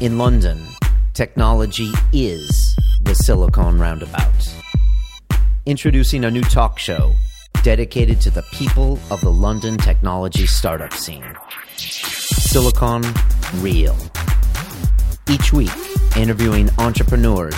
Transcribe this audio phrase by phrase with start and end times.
[0.00, 0.64] In London,
[1.12, 4.54] technology is the Silicon Roundabout.
[5.66, 7.14] Introducing a new talk show
[7.64, 11.24] dedicated to the people of the London technology startup scene
[11.76, 13.02] Silicon
[13.56, 13.96] Real.
[15.28, 15.72] Each week,
[16.16, 17.56] interviewing entrepreneurs,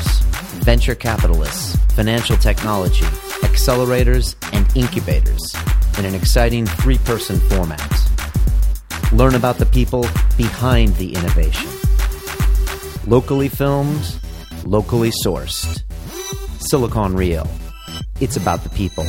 [0.65, 3.05] venture capitalists, financial technology,
[3.43, 5.55] accelerators, and incubators
[5.99, 7.93] in an exciting three person format.
[9.13, 10.07] Learn about the people
[10.39, 11.80] behind the innovation.
[13.07, 14.19] Locally filmed,
[14.65, 15.83] locally sourced.
[16.59, 17.51] Silicon Real.
[18.21, 19.07] It's about the people.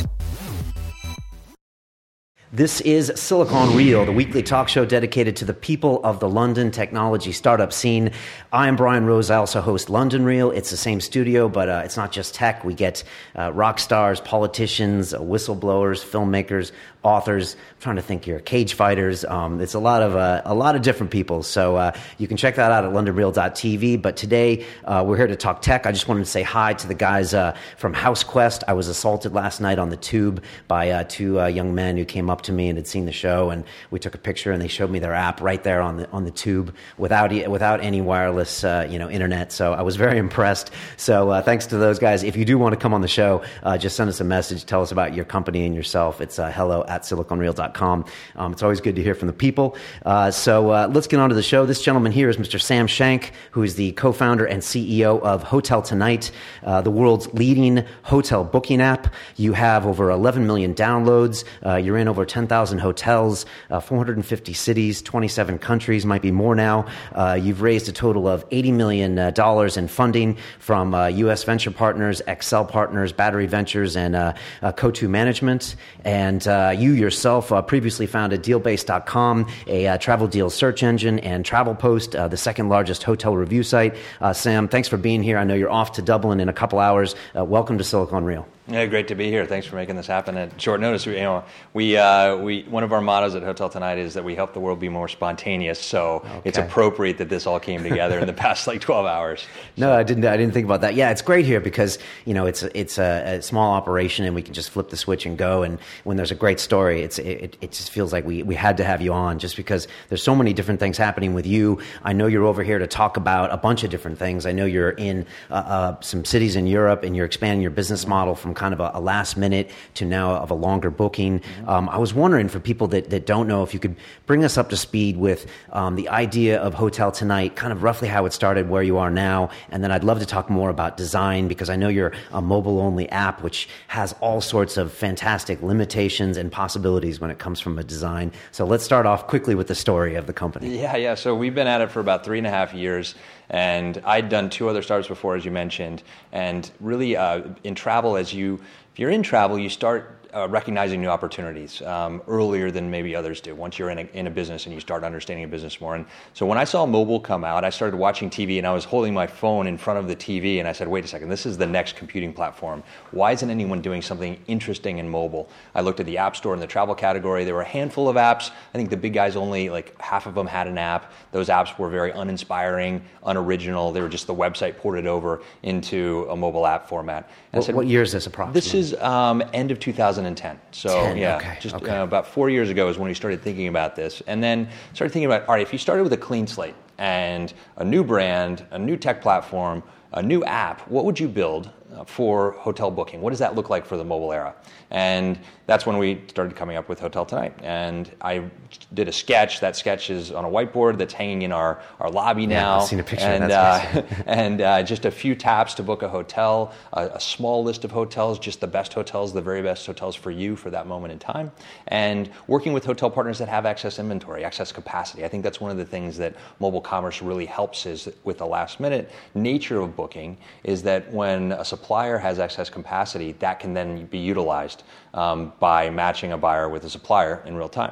[2.54, 6.70] This is Silicon Real, the weekly talk show dedicated to the people of the London
[6.70, 8.10] technology startup scene.
[8.52, 9.30] I'm Brian Rose.
[9.30, 10.50] I also host London Real.
[10.50, 12.62] It's the same studio, but uh, it's not just tech.
[12.62, 13.04] We get
[13.38, 17.54] uh, rock stars, politicians, uh, whistleblowers, filmmakers, authors.
[17.54, 19.24] I'm trying to think here, cage fighters.
[19.24, 21.42] Um, it's a lot of uh, a lot of different people.
[21.42, 24.02] So uh, you can check that out at LondonReal.tv.
[24.02, 25.86] But today uh, we're here to talk tech.
[25.86, 28.64] I just wanted to say hi to the guys from HouseQuest.
[28.68, 32.41] I was assaulted last night on the tube by two young men who came up
[32.44, 34.90] to me and had seen the show, and we took a picture, and they showed
[34.90, 38.86] me their app right there on the on the tube without without any wireless, uh,
[38.88, 39.52] you know, internet.
[39.52, 40.70] So I was very impressed.
[40.96, 42.22] So uh, thanks to those guys.
[42.22, 44.64] If you do want to come on the show, uh, just send us a message.
[44.64, 46.20] Tell us about your company and yourself.
[46.20, 48.04] It's uh, hello at siliconreal.com.
[48.36, 49.76] Um, it's always good to hear from the people.
[50.04, 51.66] Uh, so uh, let's get on to the show.
[51.66, 52.60] This gentleman here is Mr.
[52.60, 56.30] Sam Shank, who is the co-founder and CEO of Hotel Tonight,
[56.62, 59.12] the world's leading hotel booking app.
[59.36, 61.44] You have over 11 million downloads.
[61.82, 66.86] you're in over 10,000 hotels, uh, 450 cities, 27 countries, might be more now.
[67.14, 71.42] Uh, you've raised a total of $80 million uh, in funding from U.S.
[71.42, 74.32] Uh, venture partners, Accel Partners, Battery Ventures, and uh,
[74.62, 75.76] Coatue Management.
[76.06, 76.42] And
[76.80, 82.70] you yourself previously founded Dealbase.com, a travel deal search engine, and Travel Post, the second
[82.70, 83.94] largest hotel review site.
[84.32, 85.36] Sam, thanks for being here.
[85.36, 87.14] I know you're off to Dublin in a couple hours.
[87.34, 88.48] welcome to Silicon Real.
[88.68, 89.44] Yeah, great to be here.
[89.44, 91.04] Thanks for making this happen at short notice.
[91.04, 94.22] We, you know, we, uh, we one of our mottos at Hotel Tonight is that
[94.22, 95.80] we help the world be more spontaneous.
[95.80, 96.42] So okay.
[96.44, 99.40] it's appropriate that this all came together in the past like 12 hours.
[99.40, 99.46] So.
[99.78, 100.24] No, I didn't.
[100.24, 100.94] I didn't think about that.
[100.94, 104.42] Yeah, it's great here because you know it's it's a, a, small operation and we
[104.42, 105.64] can just flip the switch and go.
[105.64, 108.76] And when there's a great story, it's it, it just feels like we we had
[108.76, 111.80] to have you on just because there's so many different things happening with you.
[112.04, 114.46] I know you're over here to talk about a bunch of different things.
[114.46, 118.06] I know you're in uh, uh, some cities in Europe and you're expanding your business
[118.06, 121.40] model from kind of a, a last minute to now of a longer booking.
[121.40, 121.68] Mm-hmm.
[121.68, 123.96] Um, I was wondering for people that, that don't know if you could
[124.26, 128.08] bring us up to speed with um, the idea of Hotel Tonight, kind of roughly
[128.08, 130.96] how it started, where you are now, and then I'd love to talk more about
[130.96, 135.62] design because I know you're a mobile only app which has all sorts of fantastic
[135.62, 138.32] limitations and possibilities when it comes from a design.
[138.50, 140.78] So let's start off quickly with the story of the company.
[140.78, 141.14] Yeah, yeah.
[141.14, 143.14] So we've been at it for about three and a half years.
[143.50, 146.02] And I'd done two other startups before, as you mentioned.
[146.32, 148.60] And really, uh, in travel, as you
[148.92, 153.40] if you're in travel, you start uh, recognizing new opportunities um, earlier than maybe others
[153.40, 155.94] do once you're in a, in a business and you start understanding a business more.
[155.94, 158.84] And so when I saw mobile come out, I started watching TV and I was
[158.84, 161.44] holding my phone in front of the TV and I said, wait a second, this
[161.44, 162.82] is the next computing platform.
[163.10, 165.50] Why isn't anyone doing something interesting in mobile?
[165.74, 167.44] I looked at the App Store in the travel category.
[167.44, 168.50] There were a handful of apps.
[168.72, 171.12] I think the big guys only, like half of them had an app.
[171.32, 173.92] Those apps were very uninspiring, unoriginal.
[173.92, 177.28] They were just the website ported over into a mobile app format.
[177.50, 178.60] What, said, what year is this approximately?
[178.60, 179.78] This is um, end of
[180.24, 180.60] 2010.
[180.72, 181.98] So 10, yeah, okay, just okay.
[181.98, 185.12] Uh, about four years ago is when we started thinking about this, and then started
[185.12, 188.64] thinking about all right, if you started with a clean slate and a new brand,
[188.70, 191.70] a new tech platform, a new app, what would you build
[192.06, 193.20] for hotel booking?
[193.20, 194.54] What does that look like for the mobile era?
[194.90, 197.54] And that's when we started coming up with Hotel Tonight.
[197.62, 198.44] And I
[198.92, 199.60] did a sketch.
[199.60, 202.80] That sketch is on a whiteboard that's hanging in our, our lobby now.
[202.80, 206.08] I've seen a picture and, uh, and uh, just a few taps to book a
[206.08, 210.14] hotel, a, a, small list of hotels, just the best hotels, the very best hotels
[210.14, 211.50] for you for that moment in time.
[211.88, 215.24] And working with hotel partners that have excess inventory, excess capacity.
[215.24, 218.46] I think that's one of the things that mobile commerce really helps is with the
[218.46, 223.74] last minute nature of booking is that when a supplier has excess capacity, that can
[223.74, 224.84] then be utilized
[225.14, 227.90] um, by matching a buyer with a supplier in real time.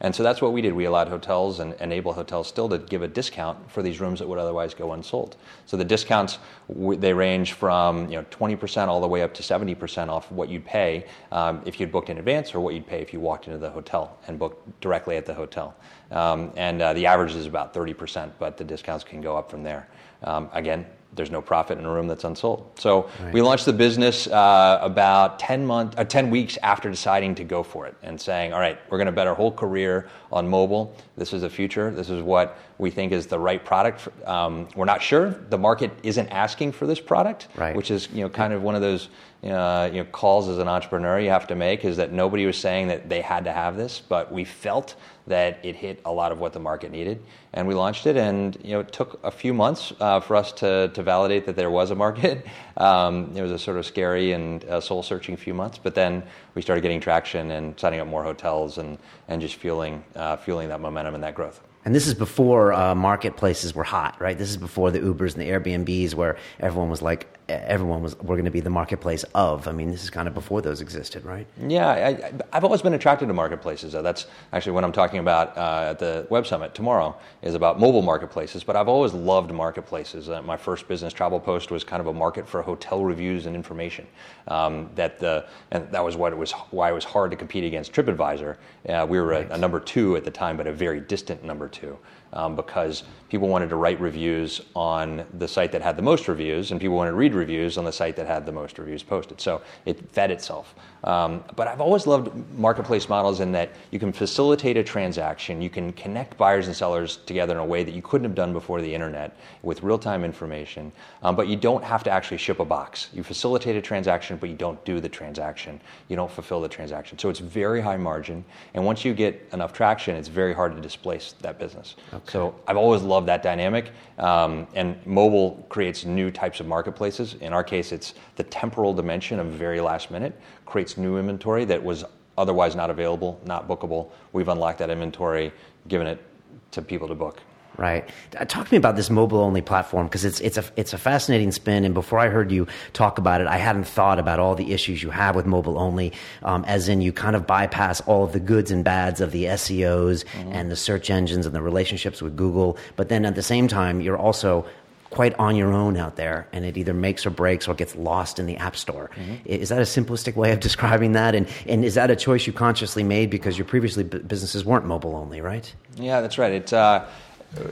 [0.00, 0.72] And so that's what we did.
[0.72, 4.28] We allowed hotels and enable hotels still to give a discount for these rooms that
[4.28, 5.36] would otherwise go unsold.
[5.66, 10.08] So the discounts they range from you know 20% all the way up to 70%
[10.08, 13.12] off what you'd pay um, if you'd booked in advance, or what you'd pay if
[13.12, 15.74] you walked into the hotel and booked directly at the hotel.
[16.12, 19.64] Um, and uh, the average is about 30%, but the discounts can go up from
[19.64, 19.88] there.
[20.22, 22.70] Um, again, there's no profit in a room that's unsold.
[22.78, 23.34] So right.
[23.34, 27.62] we launched the business uh, about 10 months, uh, 10 weeks after deciding to go
[27.62, 30.96] for it and saying, all right, we're going to bet our whole career on mobile.
[31.16, 31.90] This is the future.
[31.90, 34.08] This is what we think is the right product.
[34.26, 35.30] Um, we're not sure.
[35.50, 37.76] The market isn't asking for this product, right.
[37.76, 39.08] which is you know kind of one of those
[39.44, 41.84] uh, you know calls as an entrepreneur you have to make.
[41.84, 44.94] Is that nobody was saying that they had to have this, but we felt
[45.26, 47.22] that it hit a lot of what the market needed,
[47.52, 48.16] and we launched it.
[48.16, 51.56] And you know it took a few months uh, for us to to validate that
[51.56, 52.46] there was a market.
[52.78, 56.22] Um, it was a sort of scary and uh, soul searching few months, but then
[56.54, 58.96] we started getting traction and signing up more hotels and
[59.28, 61.60] and just fueling uh, fueling that momentum and that growth.
[61.84, 64.38] And this is before uh, marketplaces were hot, right?
[64.38, 68.36] This is before the Ubers and the Airbnbs, where everyone was like, everyone was we're
[68.36, 69.68] going to be the marketplace of.
[69.68, 71.46] I mean, this is kind of before those existed, right?
[71.60, 73.92] Yeah, I, have always been attracted to marketplaces.
[73.92, 74.02] Though.
[74.02, 78.02] That's actually what I'm talking about uh, at the Web Summit tomorrow is about mobile
[78.02, 78.64] marketplaces.
[78.64, 80.28] But I've always loved marketplaces.
[80.28, 83.54] Uh, my first business, Travel Post, was kind of a market for hotel reviews and
[83.54, 84.06] information.
[84.48, 87.64] Um, that the and that was what it was why it was hard to compete
[87.64, 88.56] against TripAdvisor.
[88.88, 89.50] Uh, we were right.
[89.50, 91.98] a, a number two at the time, but a very distant number two
[92.32, 96.70] um, because people wanted to write reviews on the site that had the most reviews,
[96.70, 99.40] and people wanted to read reviews on the site that had the most reviews posted.
[99.40, 100.74] So it fed itself.
[101.04, 105.70] Um, but I've always loved marketplace models in that you can facilitate a transaction, you
[105.70, 108.80] can connect buyers and sellers together in a way that you couldn't have done before
[108.80, 110.92] the internet with real time information,
[111.22, 113.08] um, but you don't have to actually ship a box.
[113.12, 115.80] You facilitate a transaction, but you don't do the transaction.
[116.08, 117.18] You don't fulfill the transaction.
[117.18, 118.44] So it's very high margin,
[118.74, 121.96] and once you get enough traction, it's very hard to displace that business.
[122.12, 122.21] Okay.
[122.28, 127.34] So I've always loved that dynamic, um, and mobile creates new types of marketplaces.
[127.34, 131.82] In our case, it's the temporal dimension of very last minute creates new inventory that
[131.82, 132.04] was
[132.38, 134.10] otherwise not available, not bookable.
[134.32, 135.52] We've unlocked that inventory,
[135.88, 136.22] given it
[136.70, 137.42] to people to book.
[137.78, 138.08] Right.
[138.38, 140.98] Uh, talk to me about this mobile only platform because it's it's a it's a
[140.98, 141.84] fascinating spin.
[141.84, 145.02] And before I heard you talk about it, I hadn't thought about all the issues
[145.02, 146.12] you have with mobile only.
[146.42, 149.44] Um, as in, you kind of bypass all of the goods and bads of the
[149.44, 150.52] SEOs mm-hmm.
[150.52, 152.76] and the search engines and the relationships with Google.
[152.96, 154.66] But then at the same time, you're also
[155.12, 158.38] quite on your own out there, and it either makes or breaks or gets lost
[158.38, 159.10] in the app store.
[159.14, 159.34] Mm-hmm.
[159.44, 161.34] Is that a simplistic way of describing that?
[161.34, 165.14] And, and is that a choice you consciously made because your previously businesses weren't mobile
[165.14, 165.72] only, right?
[165.96, 166.52] Yeah, that's right.
[166.52, 167.06] It's uh,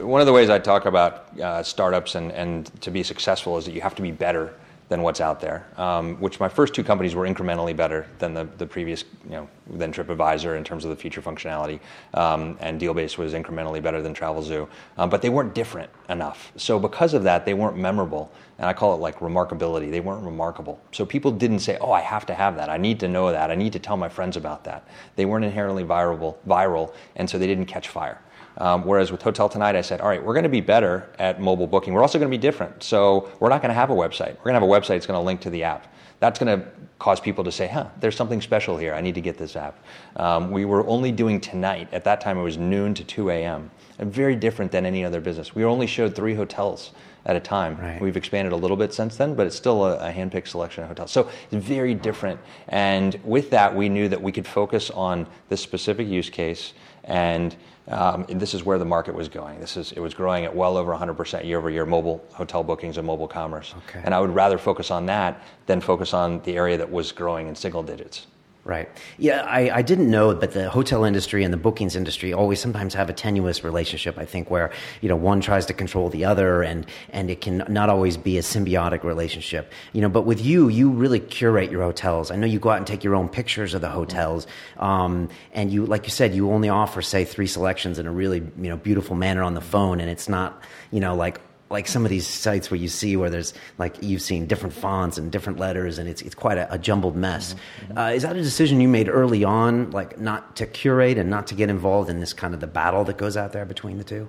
[0.00, 3.65] one of the ways I talk about uh, startups and, and to be successful is
[3.65, 4.55] that you have to be better
[4.91, 5.69] than what's out there.
[5.77, 9.49] Um, which my first two companies were incrementally better than the, the previous, you know,
[9.71, 11.79] than TripAdvisor in terms of the feature functionality,
[12.12, 14.69] um, and Dealbase was incrementally better than Travelzoo,
[14.99, 16.50] um, but they weren't different enough.
[16.56, 19.93] So because of that, they weren't memorable, and I call it like remarkability.
[19.93, 20.81] They weren't remarkable.
[20.91, 22.69] So people didn't say, "Oh, I have to have that.
[22.69, 23.49] I need to know that.
[23.50, 27.38] I need to tell my friends about that." They weren't inherently viral, viral, and so
[27.38, 28.21] they didn't catch fire.
[28.61, 31.41] Um, whereas with Hotel Tonight, I said, all right, we're going to be better at
[31.41, 31.95] mobile booking.
[31.95, 32.83] We're also going to be different.
[32.83, 34.37] So we're not going to have a website.
[34.37, 35.93] We're going to have a website that's going to link to the app.
[36.21, 36.67] That's going to
[36.99, 38.93] cause people to say, huh, there's something special here.
[38.93, 39.83] I need to get this app.
[40.17, 41.89] Um, we were only doing Tonight.
[41.91, 43.71] At that time, it was noon to 2 a.m.
[43.99, 45.55] Very different than any other business.
[45.55, 46.93] We only showed three hotels
[47.27, 47.77] at a time.
[47.77, 48.01] Right.
[48.01, 50.89] We've expanded a little bit since then, but it's still a, a hand-picked selection of
[50.89, 51.11] hotels.
[51.11, 52.41] So it's very different.
[52.69, 56.73] And with that, we knew that we could focus on this specific use case
[57.05, 57.57] and
[57.89, 59.59] um, this is where the market was going.
[59.59, 62.99] This is it was growing at well over 100% year over year mobile hotel bookings
[62.99, 63.75] and mobile commerce.
[63.89, 64.01] Okay.
[64.05, 67.49] And I would rather focus on that than focus on the area that was growing
[67.49, 68.27] in single digits.
[68.62, 68.91] Right.
[69.17, 72.93] Yeah, I, I didn't know, but the hotel industry and the bookings industry always sometimes
[72.93, 74.19] have a tenuous relationship.
[74.19, 74.71] I think where
[75.01, 78.37] you know one tries to control the other, and and it can not always be
[78.37, 79.73] a symbiotic relationship.
[79.95, 82.31] You know, but with you, you really curate your hotels.
[82.31, 85.73] I know you go out and take your own pictures of the hotels, um, and
[85.73, 88.76] you, like you said, you only offer say three selections in a really you know
[88.76, 91.40] beautiful manner on the phone, and it's not you know like
[91.71, 95.17] like some of these sites where you see where there's like you've seen different fonts
[95.17, 97.55] and different letters and it's it's quite a, a jumbled mess.
[97.55, 97.99] Mm-hmm.
[97.99, 101.47] Uh, is that a decision you made early on, like not to curate and not
[101.47, 104.05] to get involved in this kind of the battle that goes out there between the
[104.05, 104.29] two?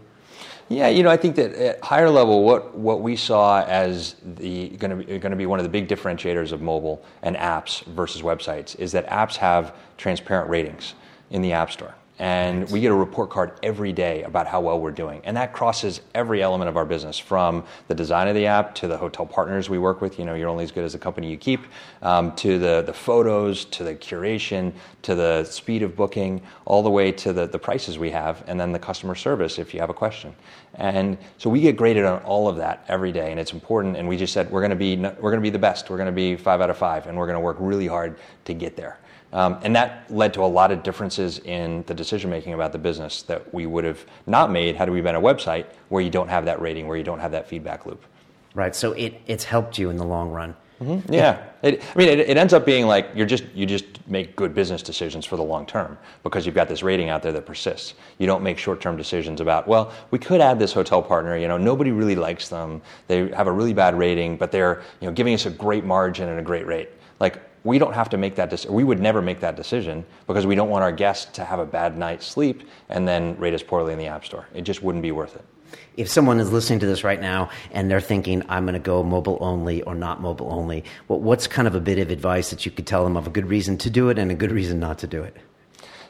[0.69, 4.69] Yeah, you know, I think that at higher level, what, what we saw as the
[4.69, 7.83] going to be going to be one of the big differentiators of mobile and apps
[7.87, 10.93] versus websites is that apps have transparent ratings
[11.29, 14.79] in the app store and we get a report card every day about how well
[14.79, 15.21] we're doing.
[15.23, 18.87] And that crosses every element of our business from the design of the app to
[18.87, 20.19] the hotel partners we work with.
[20.19, 21.61] You know, you're only as good as the company you keep,
[22.03, 26.91] um, to the, the photos, to the curation, to the speed of booking, all the
[26.91, 29.89] way to the, the prices we have, and then the customer service if you have
[29.89, 30.35] a question.
[30.75, 33.97] And so we get graded on all of that every day, and it's important.
[33.97, 35.89] And we just said we're going to be we're going to be the best.
[35.89, 38.19] We're going to be five out of five, and we're going to work really hard
[38.45, 38.99] to get there.
[39.33, 42.77] Um, and that led to a lot of differences in the decision making about the
[42.77, 46.27] business that we would have not made had we been a website where you don't
[46.27, 48.03] have that rating, where you don't have that feedback loop.
[48.53, 48.75] Right.
[48.75, 50.55] So it, it's helped you in the long run.
[50.81, 51.13] Mm-hmm.
[51.13, 54.35] Yeah, it, I mean, it, it, ends up being like you're just you just make
[54.35, 57.45] good business decisions for the long term because you've got this rating out there that
[57.45, 57.93] persists.
[58.17, 61.37] You don't make short term decisions about well, we could add this hotel partner.
[61.37, 62.81] You know, nobody really likes them.
[63.07, 66.29] They have a really bad rating, but they're you know giving us a great margin
[66.29, 66.89] and a great rate.
[67.19, 68.73] Like we don't have to make that decision.
[68.73, 71.65] We would never make that decision because we don't want our guests to have a
[71.65, 74.47] bad night's sleep and then rate us poorly in the app store.
[74.53, 75.45] It just wouldn't be worth it
[75.97, 79.03] if someone is listening to this right now and they're thinking, I'm going to go
[79.03, 82.65] mobile only or not mobile only, well, what's kind of a bit of advice that
[82.65, 84.79] you could tell them of a good reason to do it and a good reason
[84.79, 85.35] not to do it?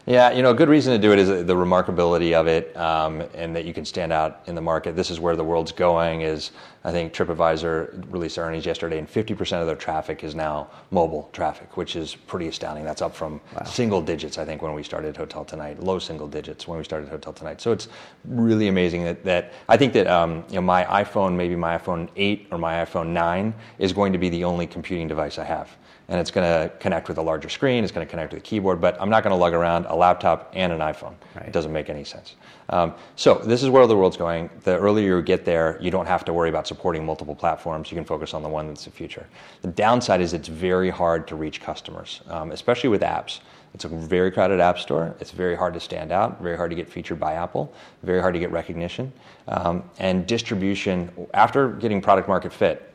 [0.07, 3.21] Yeah, you know, a good reason to do it is the remarkability of it, um,
[3.35, 4.95] and that you can stand out in the market.
[4.95, 6.21] This is where the world's going.
[6.21, 6.51] Is
[6.83, 11.77] I think TripAdvisor released earnings yesterday, and 50% of their traffic is now mobile traffic,
[11.77, 12.83] which is pretty astounding.
[12.83, 13.63] That's up from wow.
[13.63, 17.07] single digits, I think, when we started Hotel Tonight, low single digits when we started
[17.07, 17.61] Hotel Tonight.
[17.61, 17.87] So it's
[18.25, 22.09] really amazing that, that I think that um, you know my iPhone, maybe my iPhone
[22.15, 25.77] 8 or my iPhone 9, is going to be the only computing device I have
[26.11, 27.85] and it's going to connect with a larger screen.
[27.85, 29.95] It's going to connect with a keyboard, but I'm not going to lug around a
[29.95, 31.15] laptop and an iPhone.
[31.33, 31.47] Right.
[31.47, 32.35] It doesn't make any sense.
[32.67, 34.49] Um, so this is where the world's going.
[34.63, 37.89] The earlier you get there, you don't have to worry about supporting multiple platforms.
[37.89, 39.25] You can focus on the one that's the future.
[39.61, 43.39] The downside is it's very hard to reach customers, um, especially with apps.
[43.73, 45.15] It's a very crowded app store.
[45.21, 48.33] It's very hard to stand out, very hard to get featured by Apple, very hard
[48.33, 49.13] to get recognition.
[49.47, 52.90] Um, and distribution, after getting product market fit,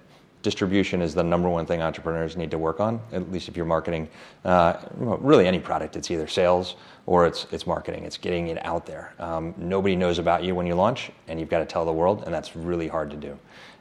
[0.47, 3.01] distribution is the number one thing entrepreneurs need to work on.
[3.11, 4.09] At least if you're marketing,
[4.45, 8.05] uh, really any product, it's either sales or it's it's marketing.
[8.05, 9.13] It's getting it out there.
[9.19, 12.23] Um, nobody knows about you when you launch, and you've got to tell the world,
[12.25, 13.37] and that's really hard to do.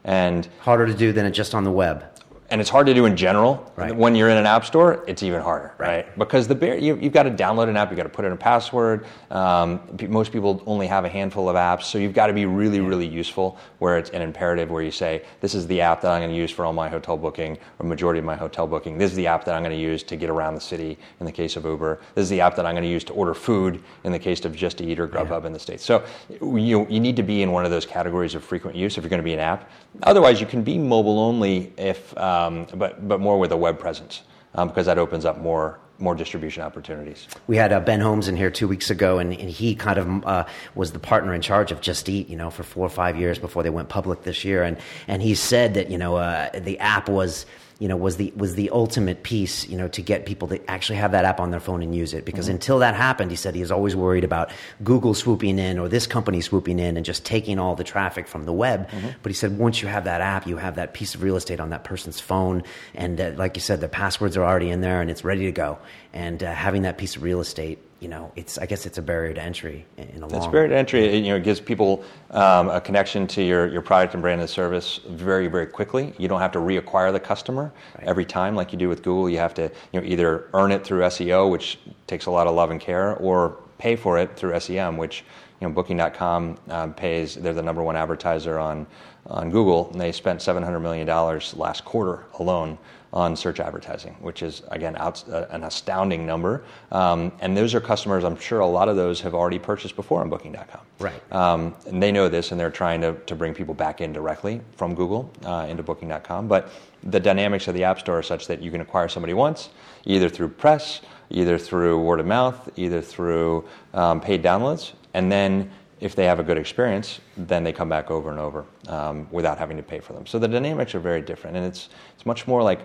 [0.05, 2.03] And harder to do than just on the web
[2.49, 3.71] and it's hard to do in general.
[3.75, 3.95] Right.
[3.95, 6.05] When you're in an app store, it's even harder, right?
[6.05, 6.19] right?
[6.19, 8.37] Because the you, have got to download an app, you've got to put in a
[8.37, 9.05] password.
[9.31, 12.81] Um, most people only have a handful of apps, so you've got to be really,
[12.81, 13.57] really useful.
[13.79, 16.37] Where it's an imperative, where you say, "This is the app that I'm going to
[16.37, 18.97] use for all my hotel booking, or majority of my hotel booking.
[18.97, 21.25] This is the app that I'm going to use to get around the city." In
[21.25, 23.33] the case of Uber, this is the app that I'm going to use to order
[23.33, 23.81] food.
[24.03, 25.47] In the case of Just Eat or Grubhub yeah.
[25.47, 26.03] in the states, so
[26.41, 29.09] you you need to be in one of those categories of frequent use if you're
[29.09, 29.69] going to be an app.
[30.03, 32.34] Otherwise, you can be mobile only if, um,
[32.73, 34.23] but but more with a web presence
[34.55, 37.27] um, because that opens up more more distribution opportunities.
[37.47, 40.25] We had uh, Ben Holmes in here two weeks ago, and, and he kind of
[40.25, 43.17] uh, was the partner in charge of Just Eat, you know, for four or five
[43.17, 44.77] years before they went public this year, and
[45.07, 47.45] and he said that you know uh, the app was
[47.79, 50.95] you know, was the was the ultimate piece, you know, to get people to actually
[50.97, 52.23] have that app on their phone and use it.
[52.23, 52.55] Because mm-hmm.
[52.55, 54.49] until that happened, he said he was always worried about
[54.83, 58.45] Google swooping in or this company swooping in and just taking all the traffic from
[58.45, 58.89] the web.
[58.89, 59.09] Mm-hmm.
[59.21, 61.59] But he said once you have that app, you have that piece of real estate
[61.59, 62.63] on that person's phone,
[62.93, 65.51] and uh, like you said, the passwords are already in there and it's ready to
[65.51, 65.77] go.
[66.13, 69.01] And uh, having that piece of real estate you know, it's I guess it's a
[69.01, 70.35] barrier to entry in a long.
[70.35, 71.05] It's a barrier to entry.
[71.05, 74.41] It, you know, it gives people um, a connection to your, your product and brand
[74.41, 76.13] and service very very quickly.
[76.17, 78.07] You don't have to reacquire the customer right.
[78.07, 79.29] every time like you do with Google.
[79.29, 82.55] You have to you know either earn it through SEO, which takes a lot of
[82.55, 85.23] love and care, or pay for it through SEM, which
[85.61, 87.35] you know Booking.com um, pays.
[87.35, 88.87] They're the number one advertiser on
[89.27, 92.77] on Google, and they spent seven hundred million dollars last quarter alone
[93.15, 96.63] on search advertising, which is, again, out, uh, an astounding number.
[96.91, 100.21] Um, and those are customers, I'm sure a lot of those have already purchased before
[100.21, 100.81] on Booking.com.
[100.99, 101.33] Right.
[101.33, 104.59] Um, and they know this, and they're trying to, to bring people back in directly
[104.75, 106.49] from Google uh, into Booking.com.
[106.49, 106.69] But
[107.03, 109.69] the dynamics of the App Store are such that you can acquire somebody once,
[110.03, 115.71] either through press, either through word of mouth, either through um, paid downloads, and then
[116.01, 119.57] if they have a good experience, then they come back over and over um, without
[119.57, 120.25] having to pay for them.
[120.25, 122.81] So the dynamics are very different, and it's it's much more like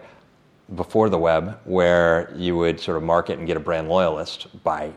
[0.75, 4.93] before the web, where you would sort of market and get a brand loyalist by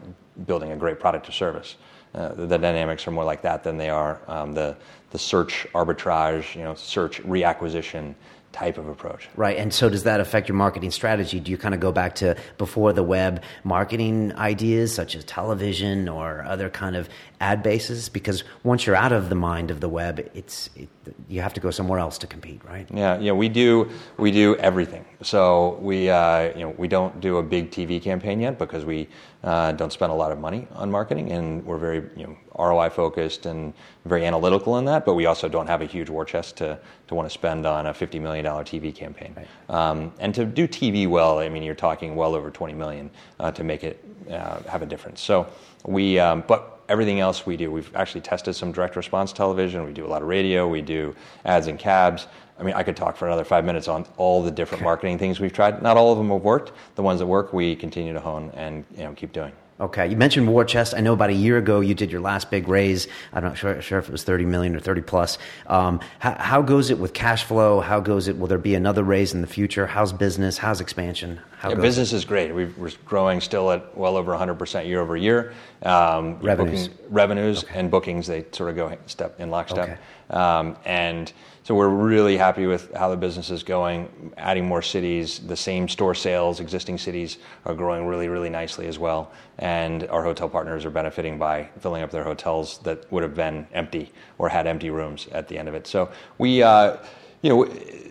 [0.46, 1.76] building a great product or service.
[2.14, 4.76] Uh, the, dynamics are more like that than they are um, the
[5.10, 8.16] the search arbitrage, you know, search reacquisition
[8.54, 9.28] type of approach.
[9.36, 9.58] Right.
[9.58, 11.40] And so does that affect your marketing strategy?
[11.40, 16.08] Do you kind of go back to before the web marketing ideas such as television
[16.08, 17.10] or other kind of
[17.42, 18.10] ad bases?
[18.10, 20.88] Because once you're out of the mind of the web, it's it,
[21.28, 22.88] you have to go somewhere else to compete, right?
[22.94, 25.04] Yeah, yeah, we do we do everything.
[25.22, 29.10] So we uh, you know we don't do a big TV campaign yet because we
[29.44, 32.90] uh, don't spend a lot of money on marketing, and we're very you know ROI
[32.90, 33.74] focused and
[34.06, 35.06] very analytical in that.
[35.06, 37.88] But we also don't have a huge war chest to to want to spend on
[37.88, 39.36] a fifty million dollar TV campaign.
[39.36, 39.48] Right.
[39.70, 43.52] Um, and to do TV well, I mean, you're talking well over twenty million uh,
[43.52, 45.22] to make it uh, have a difference.
[45.22, 45.48] So
[45.86, 47.72] we, um, but everything else we do.
[47.72, 49.86] We've actually tested some direct response television.
[49.86, 50.68] We do a lot of radio.
[50.68, 52.28] We do ads in cabs.
[52.60, 55.40] I mean, I could talk for another five minutes on all the different marketing things
[55.40, 55.82] we've tried.
[55.82, 56.72] Not all of them have worked.
[56.96, 59.54] The ones that work, we continue to hone and you know keep doing.
[59.84, 60.94] Okay, you mentioned war chest.
[60.96, 63.10] I know about a year ago you did your last big raise.
[63.34, 65.38] I'm not sure, sure if it was 30 million or 30 plus.
[65.68, 67.82] Um, how, how, goes it with cash flow?
[67.82, 68.38] How goes it?
[68.38, 69.86] Will there be another raise in the future?
[69.86, 70.58] How's business?
[70.58, 71.42] How's expansion?
[71.58, 72.16] How yeah, business it?
[72.16, 72.56] is great.
[72.56, 75.54] we are growing still at well over 100% year over year.
[75.82, 77.80] Um, revenues, booking, revenues, okay.
[77.80, 79.90] and bookings they sort of go step in lockstep.
[79.90, 79.98] Okay.
[80.30, 85.40] Um, and so we're really happy with how the business is going, adding more cities.
[85.40, 89.32] The same store sales, existing cities are growing really, really nicely as well.
[89.60, 93.66] And our hotel partners are benefiting by filling up their hotels that would have been
[93.72, 95.88] empty or had empty rooms at the end of it.
[95.88, 96.98] So we, uh,
[97.42, 97.64] you know,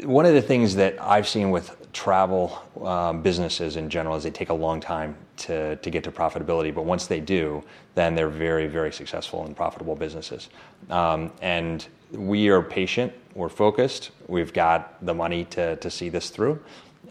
[0.08, 4.30] one of the things that I've seen with travel um, businesses in general is they
[4.30, 6.74] take a long time to, to get to profitability.
[6.74, 7.62] But once they do,
[7.96, 10.48] then they're very, very successful and profitable businesses.
[10.88, 16.30] Um, and we are patient, we're focused, we've got the money to, to see this
[16.30, 16.60] through.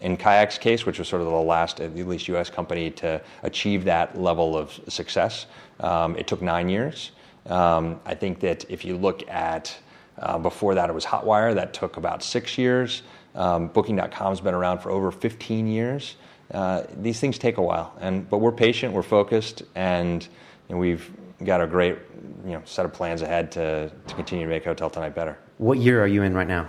[0.00, 3.84] In Kayak's case, which was sort of the last, at least US company to achieve
[3.84, 5.46] that level of success,
[5.80, 7.12] um, it took nine years.
[7.46, 9.76] Um, I think that if you look at
[10.18, 13.02] uh, before that, it was Hotwire, that took about six years.
[13.34, 16.16] Um, Booking.com's been around for over 15 years.
[16.52, 20.28] Uh, these things take a while, and but we're patient, we're focused, and,
[20.68, 21.10] and we've
[21.44, 21.98] got a great
[22.44, 25.38] you know set of plans ahead to, to continue to make Hotel Tonight better.
[25.58, 26.68] What year are you in right now?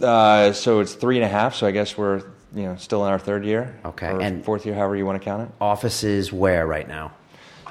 [0.00, 1.54] Uh, so it's three and a half.
[1.54, 2.18] So I guess we're
[2.54, 3.78] you know still in our third year.
[3.84, 5.48] Okay, and fourth year, however you want to count it.
[5.60, 7.12] Offices where right now?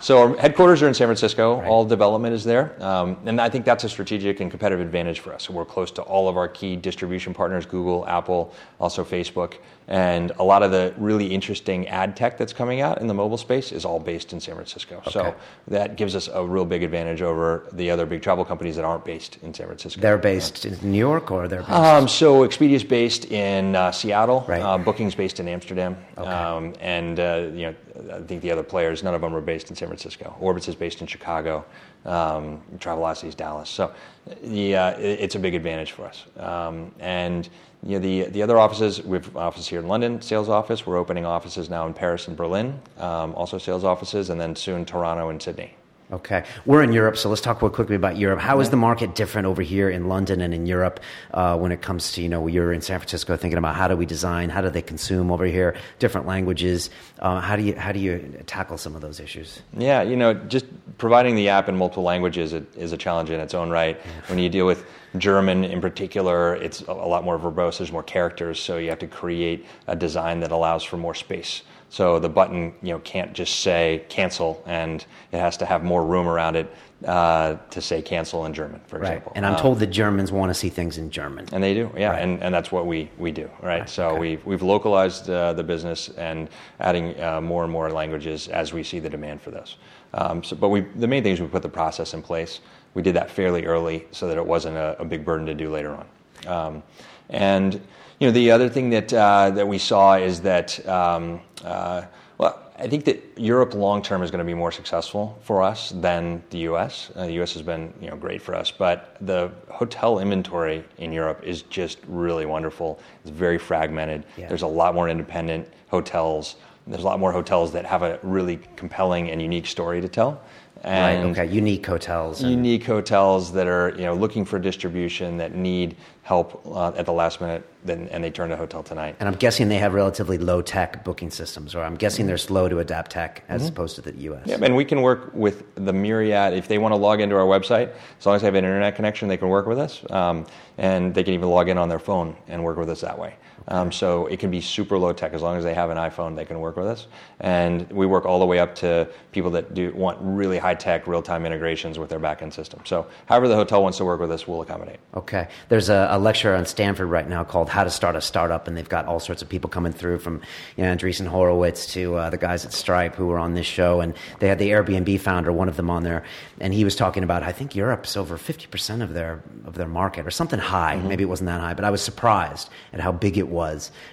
[0.02, 1.60] So our headquarters are in San Francisco.
[1.60, 1.68] Right.
[1.68, 5.34] All development is there, um, and I think that's a strategic and competitive advantage for
[5.34, 5.44] us.
[5.44, 9.56] So we're close to all of our key distribution partners: Google, Apple, also Facebook,
[9.88, 13.38] and a lot of the really interesting ad tech that's coming out in the mobile
[13.38, 14.98] space is all based in San Francisco.
[14.98, 15.12] Okay.
[15.12, 15.36] So
[15.68, 19.04] that gives us a real big advantage over the other big travel companies that aren't
[19.04, 20.00] based in San Francisco.
[20.00, 21.72] They're based in New York, or they're based?
[21.72, 24.46] Um, so Expedia is based in uh, Seattle.
[24.48, 24.62] Right.
[24.62, 26.30] Uh, Booking's based in Amsterdam, okay.
[26.30, 27.76] um, and uh, you know
[28.12, 30.36] I think the other players, none of them are based in San Francisco.
[30.42, 31.66] Orbitz is based in Chicago.
[32.06, 33.70] Um, Travelocity is Dallas.
[33.70, 36.26] So uh, it's a big advantage for us.
[36.38, 37.50] Um, and
[37.84, 40.86] you know, the, the other offices, we have offices here in London, sales office.
[40.86, 44.86] We're opening offices now in Paris and Berlin, um, also sales offices, and then soon
[44.86, 45.76] Toronto and Sydney.
[46.12, 46.44] Okay.
[46.66, 48.40] We're in Europe, so let's talk real quickly about Europe.
[48.40, 51.00] How is the market different over here in London and in Europe
[51.36, 53.96] uh, when it comes to, you know, you're in San Francisco thinking about how do
[53.96, 56.90] we design, how do they consume over here, different languages.
[57.20, 59.62] Uh, how, do you, how do you tackle some of those issues?
[59.78, 60.66] Yeah, you know, just
[60.98, 64.02] providing the app in multiple languages is a challenge in its own right.
[64.28, 64.84] When you deal with
[65.18, 69.08] German in particular, it's a lot more verbose, there's more characters, so you have to
[69.08, 71.62] create a design that allows for more space.
[71.90, 76.06] So the button, you know, can't just say cancel, and it has to have more
[76.06, 76.72] room around it
[77.06, 79.08] uh, to say cancel in German, for right.
[79.08, 79.32] example.
[79.36, 81.48] And I'm um, told the Germans want to see things in German.
[81.52, 82.22] And they do, yeah, right.
[82.22, 83.80] and, and that's what we, we do, right?
[83.80, 83.90] right.
[83.90, 84.20] So okay.
[84.20, 86.50] we've, we've localized uh, the business and
[86.80, 89.78] adding uh, more and more languages as we see the demand for this.
[90.14, 92.60] Um, so, but we, the main thing is we put the process in place.
[92.94, 95.72] We did that fairly early so that it wasn't a, a big burden to do
[95.72, 96.08] later on.
[96.48, 96.84] Um,
[97.30, 97.82] and
[98.20, 102.04] you know, the other thing that uh, that we saw is that um, uh,
[102.38, 105.92] well, I think that Europe long term is going to be more successful for us
[105.92, 107.12] than the U.S.
[107.16, 107.54] Uh, the U.S.
[107.54, 112.00] has been you know great for us, but the hotel inventory in Europe is just
[112.08, 113.00] really wonderful.
[113.22, 114.26] It's very fragmented.
[114.38, 114.50] Yeah.
[114.50, 116.58] There's a lot more independent hotels.
[116.88, 120.42] There's a lot more hotels that have a really compelling and unique story to tell.
[120.84, 122.42] And right, okay, unique hotels.
[122.42, 122.52] And...
[122.52, 127.12] Unique hotels that are you know looking for distribution that need help uh, at the
[127.12, 129.16] last minute, then, and they turn to Hotel Tonight.
[129.20, 132.70] And I'm guessing they have relatively low tech booking systems, or I'm guessing they're slow
[132.70, 133.70] to adapt tech as mm-hmm.
[133.70, 134.44] opposed to the U.S.
[134.46, 136.54] Yeah, and we can work with the myriad.
[136.54, 138.96] If they want to log into our website, as long as they have an internet
[138.96, 140.46] connection, they can work with us, um,
[140.78, 143.36] and they can even log in on their phone and work with us that way.
[143.68, 146.36] Um, so it can be super low tech as long as they have an iPhone,
[146.36, 147.08] they can work with us.
[147.40, 151.08] And we work all the way up to people that do want really high tech,
[151.08, 152.82] real time integrations with their backend system.
[152.86, 155.00] So however the hotel wants to work with us, we'll accommodate.
[155.16, 155.48] Okay.
[155.70, 158.76] There's a, a lecture on Stanford right now called "How to Start a Startup," and
[158.76, 160.42] they've got all sorts of people coming through from
[160.76, 164.02] you know, Andreessen Horowitz to uh, the guys at Stripe who were on this show,
[164.02, 166.24] and they had the Airbnb founder, one of them, on there,
[166.60, 169.88] and he was talking about I think Europe's over 50 percent of their of their
[169.88, 170.96] market or something high.
[170.96, 171.08] Mm-hmm.
[171.08, 173.59] Maybe it wasn't that high, but I was surprised at how big it was.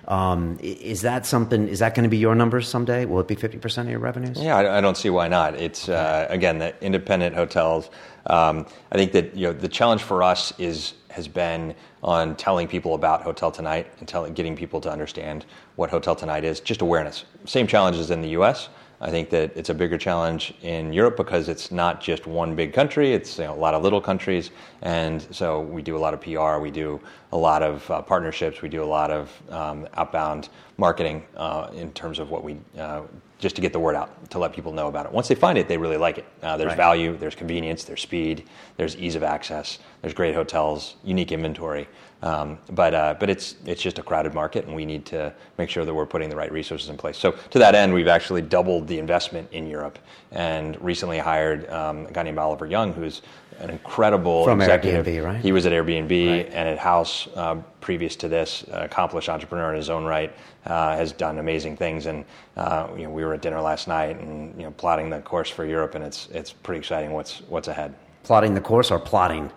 [0.09, 1.69] Um, is that something?
[1.69, 3.05] Is that going to be your numbers someday?
[3.05, 4.41] Will it be fifty percent of your revenues?
[4.41, 5.55] Yeah, I, I don't see why not.
[5.55, 7.91] It's uh, again the independent hotels.
[8.27, 12.69] Um, I think that you know the challenge for us is has been on telling
[12.69, 16.61] people about Hotel Tonight and telling, getting people to understand what Hotel Tonight is.
[16.61, 17.25] Just awareness.
[17.47, 18.69] Same challenges in the U.S.
[19.01, 22.73] I think that it's a bigger challenge in Europe because it's not just one big
[22.73, 24.51] country, it's you know, a lot of little countries.
[24.83, 27.01] And so we do a lot of PR, we do
[27.33, 31.93] a lot of uh, partnerships, we do a lot of um, outbound marketing uh, in
[31.93, 33.03] terms of what we uh,
[33.39, 35.13] just to get the word out, to let people know about it.
[35.13, 36.25] Once they find it, they really like it.
[36.43, 36.77] Uh, there's Right.
[36.77, 38.45] value, there's convenience, there's speed,
[38.79, 41.87] there's ease of access, there's great hotels, unique inventory.
[42.27, 45.71] Um, but uh, but it's it's just a crowded market, and we need to make
[45.71, 47.17] sure that we're putting the right resources in place.
[47.17, 49.99] So to that end, we've actually doubled the investment in Europe,
[50.33, 53.23] and recently hired um, a guy named Oliver Young, who's
[53.61, 55.07] an incredible From executive.
[55.07, 55.41] Airbnb, right?
[55.41, 56.47] He was at Airbnb Right.
[56.53, 60.35] and at House uh, previous to this, accomplished entrepreneur in his own right,
[60.67, 62.07] uh, has done amazing things.
[62.07, 62.25] And
[62.57, 65.49] uh, you know, we were at dinner last night and you know, plotting the course
[65.49, 67.95] for Europe, and it's it's pretty exciting what's what's ahead.
[68.25, 69.53] Plotting the course or plotting?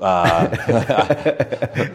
[0.00, 0.48] Uh,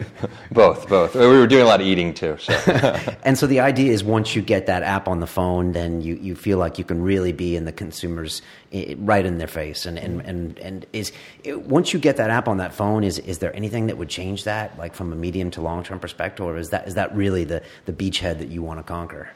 [0.52, 1.14] both, both.
[1.14, 2.36] We were doing a lot of eating too.
[2.38, 2.52] So
[3.22, 6.14] And so the idea is once you get that app on the phone, then you,
[6.16, 8.42] you feel like you can really be in the consumers
[8.98, 9.86] right in their face.
[9.86, 11.12] And, and, and, and is
[11.46, 14.44] once you get that app on that phone, is, is there anything that would change
[14.44, 17.44] that, like from a medium to long term perspective, or is that, is that really
[17.44, 19.30] the, the beachhead that you want to conquer?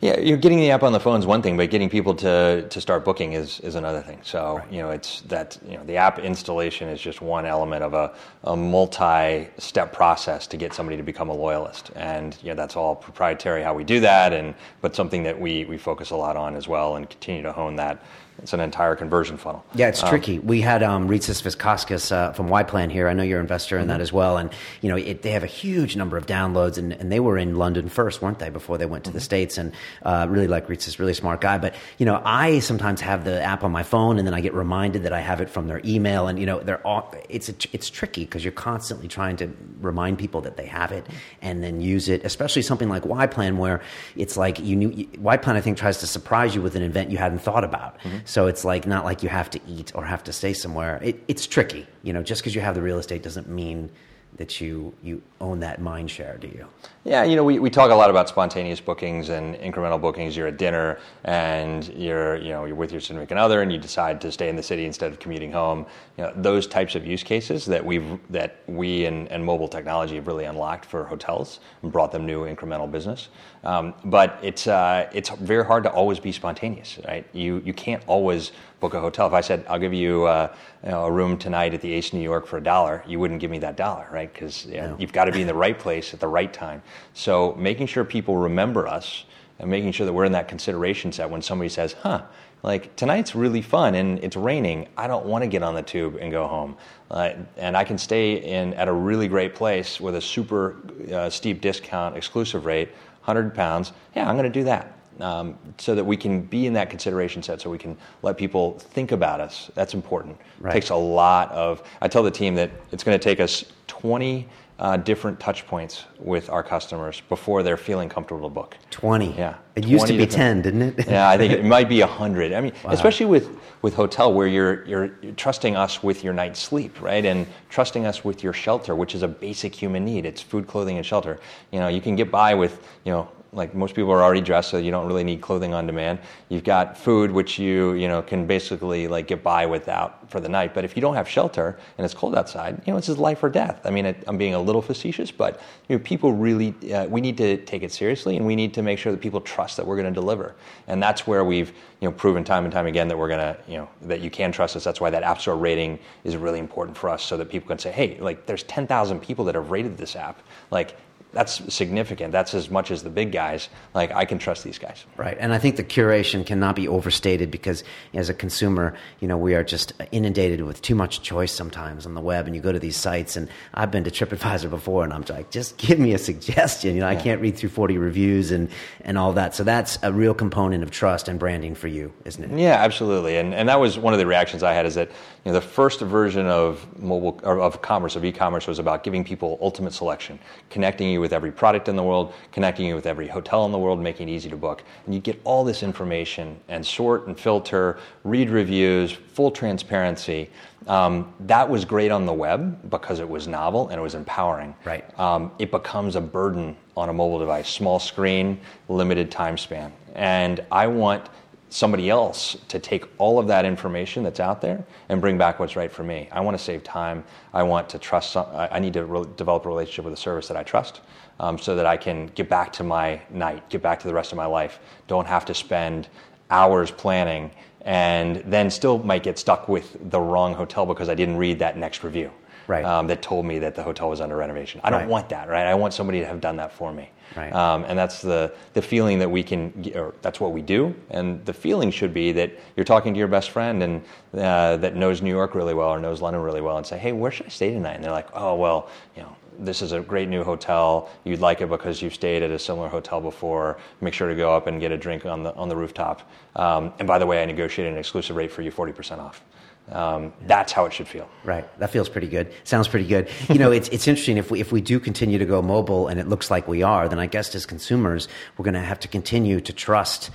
[0.00, 2.68] Yeah, you're getting the app on the phone is one thing, but getting people to,
[2.68, 4.20] to start booking is, is another thing.
[4.22, 7.94] So, you know, it's that, you know, the app installation is just one element of
[7.94, 11.90] a, a multi step process to get somebody to become a loyalist.
[11.96, 15.64] And, you know, that's all proprietary how we do that, and, but something that we,
[15.64, 18.00] we focus a lot on as well and continue to hone that.
[18.40, 19.64] It's an entire conversion funnel.
[19.74, 20.38] Yeah, it's tricky.
[20.38, 23.08] We had um, Rytis Vitkauskas uh, from Y-Plan here.
[23.08, 23.88] I know you're an investor in Mm-hmm.
[23.88, 24.36] that as well.
[24.36, 27.36] And, you know, it, they have a huge number of downloads, and, and they were
[27.36, 29.16] in London first, weren't they, before they went to Mm-hmm.
[29.18, 29.58] the States?
[29.58, 29.72] And
[30.04, 31.58] uh, really like Rytis, really smart guy.
[31.58, 34.54] But, you know, I sometimes have the app on my phone, and then I get
[34.54, 36.28] reminded that I have it from their email.
[36.28, 40.18] And, you know, they're all, it's, a, it's tricky because you're constantly trying to remind
[40.18, 41.06] people that they have it
[41.42, 43.80] and then use it, especially something like Y-Plan where
[44.16, 47.18] it's like you knew, Y-Plan, I think, tries to surprise you with an event you
[47.18, 47.96] hadn't thought about.
[48.28, 51.00] So it's like not like you have to eat or have to stay somewhere.
[51.02, 52.22] It, it's tricky, you know.
[52.22, 53.90] Just because you have the real estate doesn't mean
[54.36, 56.66] that you you own that mind share, do you?
[57.04, 60.36] Yeah, you know, we, we talk a lot about spontaneous bookings and incremental bookings.
[60.36, 64.20] You're at dinner and you're, you know, you're with your significant other and you decide
[64.20, 65.86] to stay in the city instead of commuting home.
[66.16, 70.16] You know, those types of use cases that we've that we and, and mobile technology
[70.16, 73.28] have really unlocked for hotels and brought them new incremental business.
[73.64, 77.26] Um, but it's uh, it's very hard to always be spontaneous, right?
[77.32, 79.26] You you can't always book a hotel.
[79.26, 82.12] If I said I'll give you, uh, you know, a room tonight at the Ace
[82.12, 84.32] New York for a dollar, you wouldn't give me that dollar, right?
[84.32, 84.96] Because know, No.
[84.98, 86.82] you've got to be in the right place at the right time.
[87.14, 89.24] So making sure people remember us
[89.58, 92.22] and making sure that we're in that consideration set when somebody says, "Huh."
[92.64, 94.88] Like tonight's really fun and it's raining.
[94.96, 96.76] I don't want to get on the tube and go home,
[97.08, 100.76] uh, and I can stay in at a really great place with a super
[101.12, 102.88] uh, steep discount, exclusive rate,
[103.22, 103.92] hundred pounds.
[104.16, 107.42] Yeah, I'm going to do that um, so that we can be in that consideration
[107.42, 109.70] set, so we can let people think about us.
[109.74, 110.38] That's important.
[110.60, 110.72] Right.
[110.72, 111.82] Takes a lot of.
[112.00, 116.04] I tell the team that it's going to take us 20 uh, different touch points
[116.20, 118.76] with our customers before they're feeling comfortable to book.
[118.90, 119.32] Twenty.
[119.36, 121.08] Yeah, It used to be ten, didn't it?
[121.08, 122.52] yeah, I think it might be a hundred.
[122.52, 123.48] I mean, especially with
[123.82, 128.06] with hotel where you're, you're you're trusting us with your night's sleep, right, and trusting
[128.06, 130.24] us with your shelter, which is a basic human need.
[130.24, 131.40] It's food, clothing, and shelter.
[131.72, 133.28] You know, you can get by with you know.
[133.52, 136.18] Like most people are already dressed, so you don't really need clothing on demand.
[136.50, 140.48] You've got food, which you you know can basically like get by without for the
[140.48, 140.74] night.
[140.74, 143.42] But if you don't have shelter and it's cold outside, you know it's just life
[143.42, 143.80] or death.
[143.84, 147.20] I mean, it, I'm being a little facetious, but you know people really uh, we
[147.22, 149.86] need to take it seriously, and we need to make sure that people trust that
[149.86, 150.54] we're going to deliver.
[150.86, 153.56] And that's where we've you know proven time and time again that we're going to
[153.66, 154.84] you know that you can trust us.
[154.84, 157.78] That's why that App Store rating is really important for us, so that people can
[157.78, 160.96] say, hey, like there's 10,000 people that have rated this app, like.
[161.32, 162.32] That's significant.
[162.32, 163.68] That's as much as the big guys.
[163.94, 165.04] Like I can trust these guys.
[165.16, 169.36] Right, and I think the curation cannot be overstated because as a consumer, you know,
[169.36, 172.46] we are just inundated with too much choice sometimes on the web.
[172.46, 175.50] And you go to these sites, and I've been to TripAdvisor before, and I'm like,
[175.50, 176.94] just give me a suggestion.
[176.94, 178.70] You know, I can't read through 40 reviews and
[179.02, 179.54] and all that.
[179.54, 182.58] So that's a real component of trust and branding for you, isn't it?
[182.58, 183.36] Yeah, absolutely.
[183.36, 185.10] And and that was one of the reactions I had is that
[185.48, 189.58] you know the first version of mobile of commerce of e-commerce was about giving people
[189.62, 193.64] ultimate selection, connecting you with every product in the world, connecting you with every hotel
[193.64, 194.82] in the world, making it easy to book.
[195.06, 200.50] And you get all this information and sort and filter, read reviews, full transparency.
[200.86, 204.74] Um, that was great on the web because it was novel and it was empowering.
[204.84, 205.18] Right.
[205.18, 209.94] Um, it becomes a burden on a mobile device, small screen, limited time span.
[210.14, 211.30] And I want
[211.70, 215.76] somebody else to take all of that information that's out there and bring back what's
[215.76, 216.28] right for me.
[216.32, 217.24] I want to save time.
[217.52, 218.32] I want to trust.
[218.32, 221.00] Some, I need to re- develop a relationship with a service that I trust,
[221.40, 224.32] um, so that I can get back to my night, get back to the rest
[224.32, 224.80] of my life.
[225.06, 226.08] Don't have to spend
[226.50, 227.50] hours planning
[227.82, 231.76] and then still might get stuck with the wrong hotel because I didn't read that
[231.76, 232.30] next review.
[232.66, 232.84] Right.
[232.84, 234.82] um, that told me that the hotel was under renovation.
[234.84, 235.08] I don't Right.
[235.08, 235.66] want that, right?
[235.66, 237.10] I want somebody to have done that for me.
[237.36, 237.52] Right.
[237.52, 240.94] Um, and that's the, the feeling that we can, or that's what we do.
[241.10, 244.02] And the feeling should be that you're talking to your best friend and
[244.34, 247.12] uh, that knows New York really well or knows London really well and say, hey,
[247.12, 247.94] where should I stay tonight?
[247.94, 251.10] And they're like, oh, well, you know, this is a great new hotel.
[251.24, 253.78] You'd like it because you've stayed at a similar hotel before.
[254.00, 256.30] Make sure to go up and get a drink on the, on the rooftop.
[256.56, 259.42] Um, and by the way, I negotiated an exclusive rate for you, 40% off.
[259.90, 261.28] Um, that's how it should feel.
[261.44, 261.66] Right.
[261.78, 262.52] That feels pretty good.
[262.64, 263.28] Sounds pretty good.
[263.48, 264.36] You know, it's, it's interesting.
[264.36, 267.08] If we, if we do continue to go mobile and it looks like we are,
[267.08, 270.30] then I guess as consumers, we're going to have to continue to trust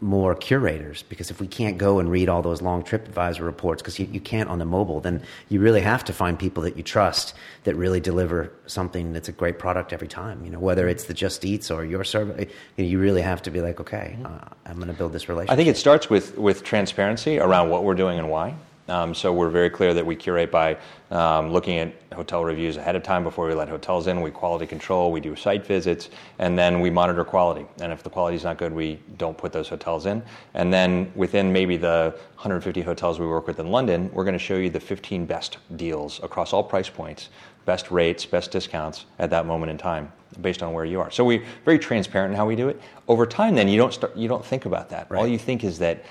[0.00, 3.98] more curators because if we can't go and read all those long TripAdvisor reports, because
[3.98, 6.82] you, you can't on the mobile, then you really have to find people that you
[6.82, 7.32] trust
[7.64, 10.44] that really deliver something that's a great product every time.
[10.44, 13.40] You know, whether it's the Just Eats or your service, you, know, you really have
[13.42, 15.52] to be like, okay, uh, I'm going to build this relationship.
[15.52, 18.54] I think it starts with, with transparency around what we're doing and why.
[18.88, 20.76] Um, so we're very clear that we curate by
[21.10, 24.20] um, looking at hotel reviews ahead of time before we let hotels in.
[24.20, 27.66] We quality control, we do site visits, and then we monitor quality.
[27.80, 30.22] And if the quality is not good, we don't put those hotels in.
[30.52, 34.38] And then within maybe the 150 hotels we work with in London, we're going to
[34.38, 37.30] show you the 15 best deals across all price points,
[37.64, 41.10] best rates, best discounts at that moment in time based on where you are.
[41.10, 42.80] So we're very transparent in how we do it.
[43.08, 45.10] Over time, then you don't start, you don't think about that.
[45.12, 46.04] All you think is that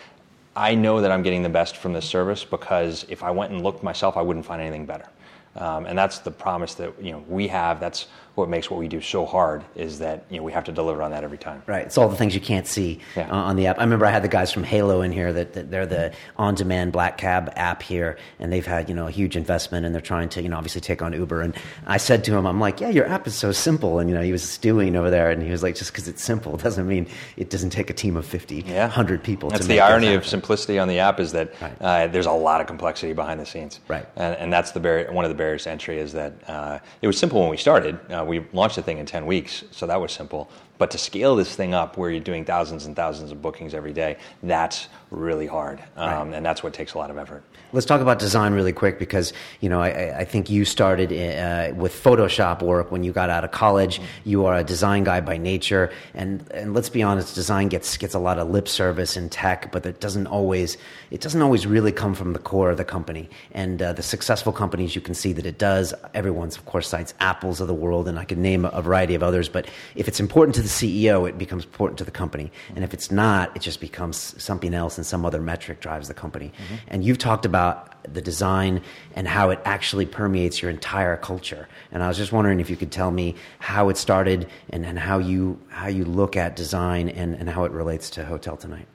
[0.55, 3.63] I know that I'm getting the best from this service because if I went and
[3.63, 5.09] looked myself, I wouldn't find anything better.
[5.55, 7.79] Um, and that's the promise that you know we have.
[7.79, 10.71] That's what makes what we do so hard is that you know we have to
[10.71, 11.61] deliver on that every time.
[11.67, 11.85] Right.
[11.85, 13.29] It's all the things you can't see Yeah.
[13.29, 13.77] uh, on the app.
[13.79, 16.91] I remember I had the guys from Hailo in here that, that they're the on-demand
[16.91, 20.29] black cab app here, and they've had you know a huge investment, and they're trying
[20.29, 21.41] to you know obviously take on Uber.
[21.41, 21.53] And
[21.85, 24.21] I said to him, I'm like, yeah, your app is so simple, and you know
[24.23, 27.07] he was stewing over there, and he was like, just because it's simple doesn't mean
[27.37, 28.83] it doesn't take a team of 50, Yeah.
[28.85, 29.49] 100 people.
[29.49, 31.73] That's the irony of simplicity on the app is that Right.
[31.81, 33.79] uh, there's a lot of complexity behind the scenes.
[33.87, 34.07] Right.
[34.15, 37.07] And, and that's the barrier, one of the barriers to entry is that uh, it
[37.07, 37.99] was simple when we started.
[38.23, 40.49] Uh, we launched the thing in 10 weeks, so that was simple.
[40.77, 43.93] But to scale this thing up where you're doing thousands and thousands of bookings every
[43.93, 45.79] day, that's really hard.
[45.95, 46.37] Um, Right.
[46.37, 47.43] And that's what takes a lot of effort.
[47.73, 51.73] Let's talk about design really quick because you know I- I, think you started uh,
[51.73, 53.99] with Photoshop work when you got out of college.
[54.25, 58.13] You are a design guy by nature, and and let's be honest, design gets gets
[58.13, 60.77] a lot of lip service in tech, but it doesn't always
[61.09, 63.27] it doesn't always really come from the core of the company.
[63.53, 65.95] And uh, the successful companies, you can see that it does.
[66.13, 69.23] Everyone's of course cites Apple's of the world, and I could name a variety of
[69.23, 69.49] others.
[69.49, 72.93] But if it's important to the CEO, it becomes important to the company, and if
[72.93, 76.51] it's not, it just becomes something else, and some other metric drives the company.
[76.87, 77.62] And you've talked about
[78.11, 78.81] the design
[79.15, 81.67] and how it actually permeates your entire culture.
[81.91, 84.99] And I was just wondering if you could tell me how it started and, and
[84.99, 88.87] how you how you look at design and, and how it relates to Hotel Tonight.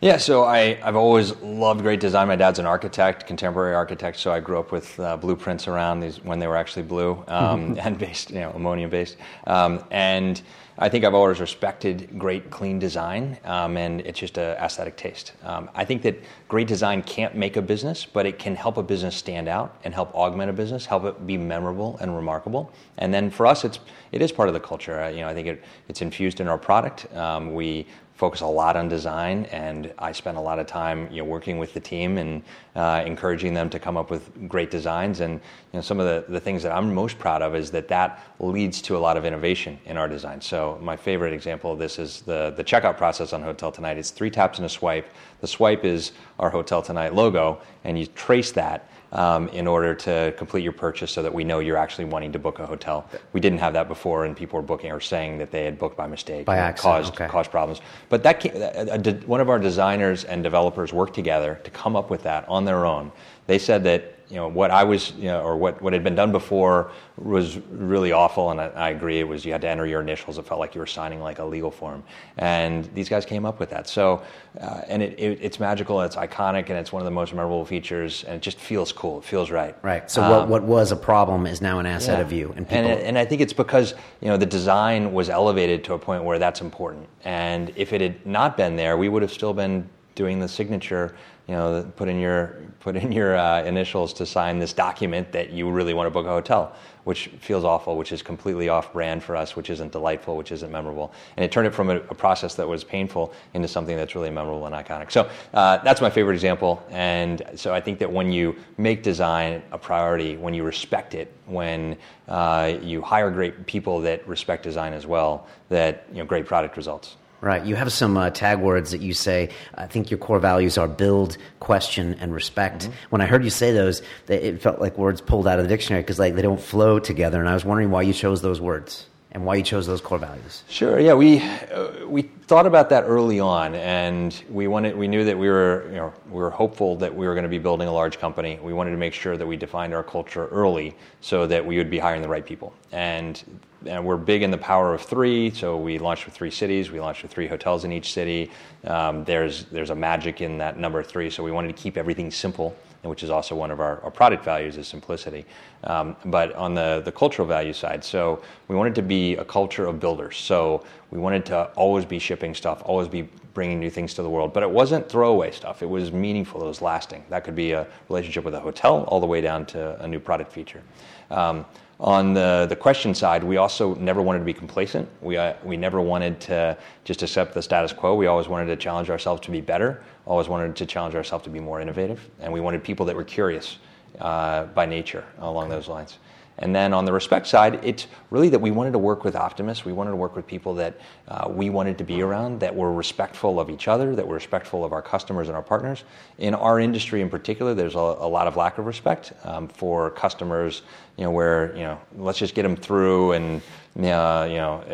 [0.00, 2.28] Yeah, so I, I've always loved great design.
[2.28, 6.22] My dad's an architect, contemporary architect, so I grew up with uh, blueprints around these
[6.22, 9.16] when they were actually blue um, and based, you know, ammonia based.
[9.46, 10.42] Um, and
[10.76, 15.32] I think I've always respected great, clean design, um, and it's just a aesthetic taste.
[15.44, 18.82] Um, I think that great design can't make a business, but it can help a
[18.82, 22.72] business stand out and help augment a business, help it be memorable and remarkable.
[22.98, 23.78] And then for us, it's
[24.10, 25.00] it is part of the culture.
[25.00, 27.12] Uh, you know, I think it, it's infused in our product.
[27.14, 27.86] Um, we
[28.24, 31.58] focus a lot on design, and I spend a lot of time, you know, working
[31.58, 32.42] with the team and
[32.74, 35.20] uh, encouraging them to come up with great designs.
[35.20, 35.40] And you
[35.74, 38.80] know, some of the, the things that I'm most proud of is that that leads
[38.80, 40.40] to a lot of innovation in our design.
[40.40, 43.98] So my favorite example of this is the the checkout process on Hotel Tonight.
[43.98, 45.06] It's three taps and a swipe.
[45.42, 48.88] The swipe is our Hotel Tonight logo, and you trace that.
[49.14, 52.38] Um, in order to complete your purchase, so that we know you're actually wanting to
[52.40, 53.08] book a hotel.
[53.32, 55.96] We didn't have that before, and people were booking or saying that they had booked
[55.96, 57.28] by mistake, By accident, caused okay.
[57.28, 57.80] caused problems.
[58.08, 61.94] But that came, a, a, one of our designers and developers worked together to come
[61.94, 63.12] up with that on their own.
[63.46, 66.14] They said that you know what I was, you know, or what, what had been
[66.14, 69.20] done before was really awful, and I, I agree.
[69.20, 70.38] It was you had to enter your initials.
[70.38, 72.02] It felt like you were signing like a legal form,
[72.38, 73.88] and these guys came up with that.
[73.88, 74.22] So,
[74.60, 77.64] uh, and it, it, it's magical, it's iconic, and it's one of the most memorable
[77.64, 79.18] features, and it just feels cool.
[79.18, 79.76] It feels right.
[79.82, 80.10] Right.
[80.10, 82.24] So Um, what, what was a problem is now an asset yeah.
[82.24, 82.54] of you.
[82.56, 85.94] And people and, and I think it's because you know the design was elevated to
[85.94, 87.08] a point where that's important.
[87.24, 91.14] And if it had not been there, we would have still been doing the signature.
[91.46, 95.50] You know, put in your put in your uh, initials to sign this document that
[95.50, 99.22] you really want to book a hotel, which feels awful, which is completely off brand
[99.22, 101.12] for us, which isn't delightful, which isn't memorable.
[101.36, 104.30] And it turned it from a, a process that was painful into something that's really
[104.30, 105.10] memorable and iconic.
[105.10, 106.82] So uh, that's my favorite example.
[106.90, 111.32] And so I think that when you make design a priority, when you respect it,
[111.46, 111.96] when
[112.28, 116.76] uh, you hire great people that respect design as well, that you know great product
[116.76, 117.16] results.
[117.44, 117.62] Right.
[117.62, 119.50] You have some uh, tag words that you say.
[119.74, 122.84] I think your core values are build, question, and respect.
[122.84, 122.92] Mm-hmm.
[123.10, 126.02] When I heard you say those, it felt like words pulled out of the dictionary
[126.02, 127.40] because like they don't flow together.
[127.40, 130.18] And I was wondering why you chose those words and why you chose those core
[130.18, 130.62] values.
[130.68, 131.00] Sure.
[131.00, 135.36] Yeah, we uh, we thought about that early on, and we wanted we knew that
[135.36, 137.92] we were you know we were hopeful that we were going to be building a
[137.92, 138.60] large company.
[138.62, 141.90] We wanted to make sure that we defined our culture early so that we would
[141.90, 142.72] be hiring the right people.
[142.92, 143.42] And
[143.86, 145.50] and we're big in the power of three.
[145.50, 146.90] So we launched with three cities.
[146.90, 148.50] We launched with three hotels in each city.
[148.84, 151.28] Um, there's there's a magic in that number three.
[151.28, 152.76] So we wanted to keep everything simple
[153.08, 155.44] which is also one of our, our product values is simplicity.
[155.84, 159.86] Um, but on the, the cultural value side, so we wanted to be a culture
[159.86, 160.36] of builders.
[160.36, 164.28] So we wanted to always be shipping stuff, always be bringing new things to the
[164.28, 164.52] world.
[164.52, 165.82] But it wasn't throwaway stuff.
[165.82, 166.62] It was meaningful.
[166.62, 167.24] It was lasting.
[167.28, 170.18] That could be a relationship with a hotel all the way down to a new
[170.18, 170.82] product feature.
[171.30, 171.64] Um,
[172.00, 175.08] on the, the question side, we also never wanted to be complacent.
[175.22, 178.16] We, uh, we never wanted to just accept the status quo.
[178.16, 181.50] We always wanted to challenge ourselves to be better, always wanted to challenge ourselves to
[181.50, 182.28] be more innovative.
[182.40, 183.78] And we wanted people that were curious
[184.20, 186.18] uh, by nature along those lines.
[186.58, 189.84] And then on the respect side, it's really that we wanted to work with optimists.
[189.84, 192.92] We wanted to work with people that uh, we wanted to be around, that were
[192.92, 196.04] respectful of each other, that were respectful of our customers and our partners.
[196.38, 200.10] In our industry in particular, there's a, a lot of lack of respect um, for
[200.10, 200.82] customers,
[201.16, 203.60] you know, where, you know, let's just get them through and,
[203.96, 204.84] uh, you know,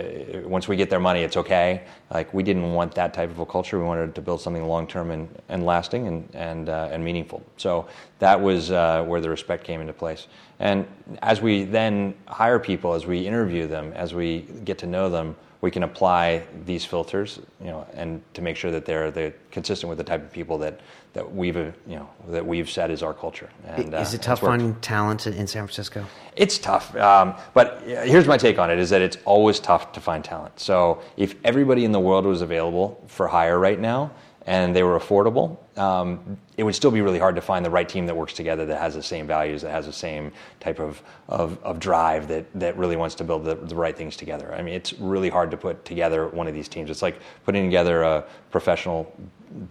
[0.44, 1.82] once we get their money, it's okay.
[2.12, 3.78] Like, we didn't want that type of a culture.
[3.78, 7.42] We wanted to build something long term and, and lasting and, and, uh, and meaningful.
[7.56, 10.26] So that was uh, where the respect came into place.
[10.58, 10.86] And
[11.22, 15.34] as we then hire people, as we interview them, as we get to know them,
[15.60, 19.88] we can apply these filters, you know, and to make sure that they're they're consistent
[19.88, 20.80] with the type of people that
[21.12, 23.50] that we've uh, you know that we've set as our culture.
[23.66, 26.06] And, is it uh, tough finding talent in San Francisco?
[26.34, 30.00] It's tough, um, but here's my take on it: is that it's always tough to
[30.00, 30.58] find talent.
[30.58, 34.12] So if everybody in the world was available for hire right now,
[34.50, 37.88] and they were affordable, um, it would still be really hard to find the right
[37.88, 41.00] team that works together that has the same values, that has the same type of,
[41.28, 44.52] of, of drive, that, that really wants to build the, the, right things together.
[44.52, 46.90] I mean, it's really hard to put together one of these teams.
[46.90, 49.14] It's like putting together a professional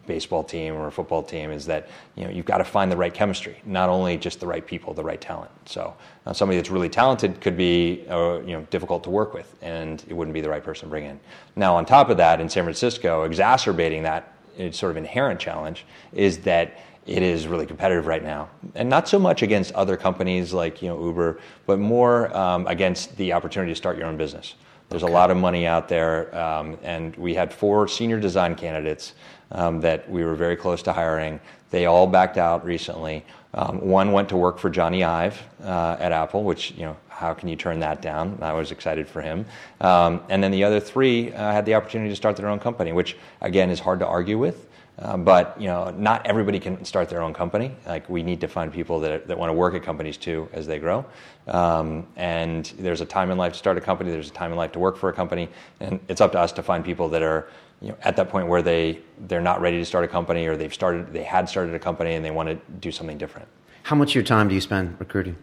[0.08, 2.98] baseball team or a football team is that you know you've got to find the
[2.98, 5.52] right chemistry, not only just the right people, the right talent.
[5.66, 9.56] So uh, somebody that's really talented could be uh, you know difficult to work with,
[9.62, 11.20] and it wouldn't be the right person to bring in.
[11.56, 14.34] Now, on top of that, in San Francisco, exacerbating that
[14.72, 19.18] sort of inherent challenge is that it is really competitive right now, and not so
[19.18, 23.76] much against other companies like you know Uber, but more um, against the opportunity to
[23.76, 24.56] start your own business.
[24.90, 25.12] There's okay.
[25.12, 29.14] a lot of money out there, um, and we had four senior design candidates
[29.52, 31.40] um, that we were very close to hiring.
[31.72, 33.26] They all backed out recently.
[33.54, 37.34] Um, one went to work for Jony Ive uh, at Apple, which you know how
[37.34, 38.38] can you turn that down?
[38.42, 39.46] I was excited for him.
[39.82, 42.92] Um, and then the other three uh, had the opportunity to start their own company,
[42.94, 44.68] which again is hard to argue with.
[45.00, 47.72] Uh, but you know, not everybody can start their own company.
[47.88, 50.68] Like we need to find people that, that want to work at companies too as
[50.68, 51.06] they grow.
[51.48, 54.12] Um, and there's a time in life to start a company.
[54.12, 56.52] There's a time in life to work for a company, and it's up to us
[56.54, 57.48] to find people that are
[57.82, 60.58] you know, at that point where they they're not ready to start a company or
[60.58, 63.48] they've started they had started a company and they want to do something different.
[63.84, 65.36] How much of your time do you spend recruiting?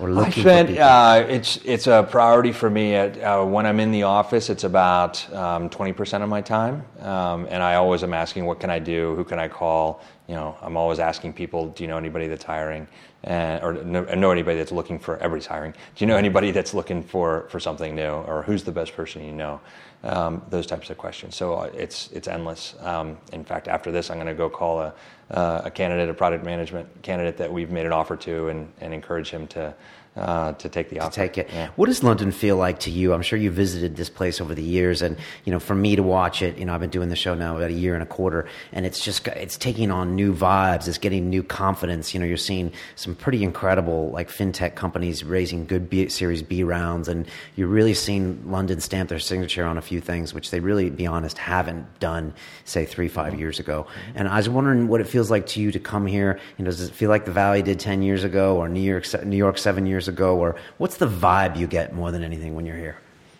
[0.00, 2.94] or looking I spent, uh, it's it's a priority for me.
[2.94, 7.46] At, uh, when I'm in the office, it's about um, 20% of my time, um,
[7.50, 9.14] and I always am asking, what can I do?
[9.14, 10.02] Who can I call?
[10.28, 12.88] You know, I'm always asking people, do you know anybody that's hiring,
[13.24, 15.16] and, or know, know anybody that's looking for?
[15.16, 15.72] Everybody's hiring.
[15.72, 19.24] Do you know anybody that's looking for for something new, or who's the best person
[19.24, 19.60] you know?
[20.02, 21.34] Um, those types of questions.
[21.34, 22.74] So uh, it's it's endless.
[22.80, 24.94] Um, in fact, after this, I'm going to go call a
[25.30, 28.92] uh, a candidate, a product management candidate that we've made an offer to, and, and
[28.92, 29.74] encourage him to
[30.16, 31.10] uh, to take the offer.
[31.10, 31.48] To take it.
[31.52, 31.70] Yeah.
[31.76, 33.12] What does London feel like to you?
[33.12, 36.02] I'm sure you visited this place over the years, and you know, for me to
[36.02, 38.06] watch it, you know, I've been doing the show now about a year and a
[38.06, 40.86] quarter, and it's just it's taking on new vibes.
[40.86, 42.14] It's getting new confidence.
[42.14, 46.62] You know, you're seeing some pretty incredible like fintech companies raising good B, Series B
[46.62, 50.60] rounds, and you're really seeing London stamp their signature on a few things, which they
[50.60, 53.86] really, be honest, haven't done say three five years ago.
[54.14, 56.38] And I was wondering what it feels like to you to come here.
[56.58, 59.06] You know, does it feel like the Valley did ten years ago, or New York
[59.24, 62.54] New York seven years years ago, or what's the vibe you get more than anything
[62.54, 62.96] when you're here?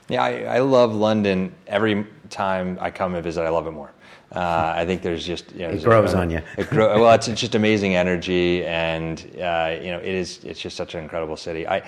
[0.08, 1.54] Yeah, I, I love London.
[1.66, 3.90] Every time I come and visit, I love it more.
[4.32, 6.40] Uh, I think there's just you know, it grows on you.
[6.58, 10.42] It grow, well, it's, it's, just amazing energy, and uh, you know, it is.
[10.42, 11.68] It's just such an incredible city.
[11.68, 11.78] I,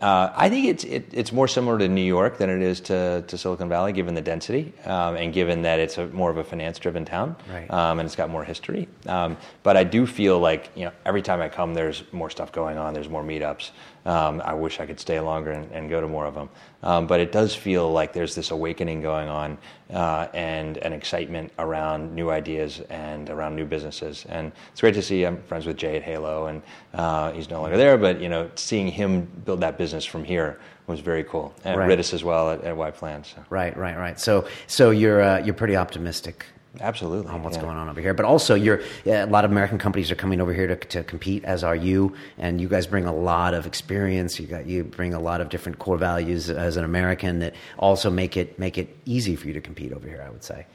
[0.00, 3.22] uh, I think it's it, it's more similar to New York than it is to,
[3.26, 6.44] to Silicon Valley, given the density um, and given that it's a, more of a
[6.44, 7.70] finance-driven town, right.
[7.70, 8.88] um, and it's got more history.
[9.04, 12.50] Um, but I do feel like you know, every time I come, there's more stuff
[12.50, 12.94] going on.
[12.94, 13.72] There's more meetups.
[14.06, 16.48] Um, I wish I could stay longer and, and go to more of them.
[16.82, 19.58] Um, but it does feel like there's this awakening going on
[19.92, 24.24] uh, and an excitement around new ideas and around new businesses.
[24.28, 25.24] And it's great to see.
[25.24, 26.62] I'm friends with Jay at Hailo, and
[26.94, 27.98] uh, he's no longer there.
[27.98, 31.54] But you know, seeing him build that business from here was very cool.
[31.64, 31.90] And right.
[31.90, 33.24] Rytis as well at, at Y Plan.
[33.24, 33.44] So.
[33.50, 34.18] Right, right, right.
[34.18, 36.46] So, so you're uh, you're pretty optimistic
[36.78, 37.32] Absolutely.
[37.32, 37.62] On what's yeah.
[37.62, 38.14] going on over here.
[38.14, 41.44] But also, you're, a lot of American companies are coming over here to, to compete,
[41.44, 42.14] as are you.
[42.38, 44.38] And you guys bring a lot of experience.
[44.38, 48.08] You, got, you bring a lot of different core values as an American that also
[48.08, 50.66] make it, make it easy for you to compete over here, I would say.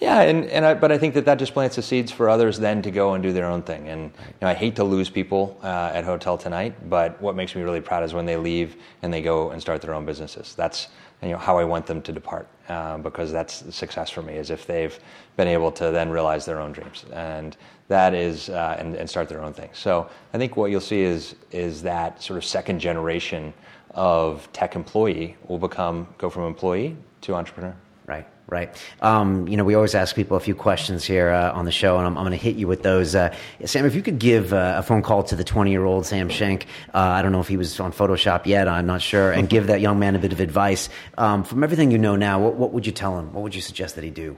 [0.00, 2.58] Yeah, and, and I, but I think that that just plants the seeds for others
[2.58, 3.88] then to go and do their own thing.
[3.88, 7.54] And you know, I hate to lose people uh, at Hotel Tonight, but what makes
[7.54, 10.54] me really proud is when they leave and they go and start their own businesses.
[10.54, 10.88] That's
[11.22, 14.50] you know, how I want them to depart, uh, because that's success for me, is
[14.50, 14.98] if they've
[15.36, 17.04] been able to then realize their own dreams.
[17.12, 17.56] And
[17.88, 19.70] that is, uh, and, and start their own thing.
[19.72, 23.54] So I think what you'll see is, is that sort of second generation
[23.90, 27.74] of tech employee will become, go from employee to entrepreneur.
[28.06, 28.26] Right.
[28.48, 28.70] Right.
[29.02, 31.98] Um, you know, we always ask people a few questions here uh, on the show,
[31.98, 33.16] and I'm, I'm going to hit you with those.
[33.16, 33.34] Uh,
[33.64, 36.28] Sam, if you could give uh, a phone call to the 20 year old Sam
[36.28, 39.48] Shank, uh, I don't know if he was on Photoshop yet, I'm not sure, and
[39.48, 40.88] give that young man a bit of advice.
[41.18, 43.32] Um, from everything you know now, what, what, would you tell him?
[43.32, 44.36] What would you suggest that he do?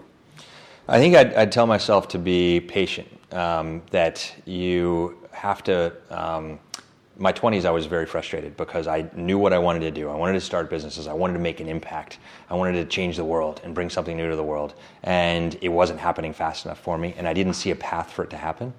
[0.88, 5.92] I think I'd, I'd tell myself to be patient, um, that you have to.
[7.20, 10.08] My 20s, I was very frustrated because I knew what I wanted to do.
[10.08, 11.08] I wanted to start businesses.
[11.08, 12.18] I wanted to make an impact.
[12.48, 14.74] I wanted to change the world and bring something new to the world.
[15.02, 18.22] And it wasn't happening fast enough for me, and I didn't see a path for
[18.22, 18.72] it to happen.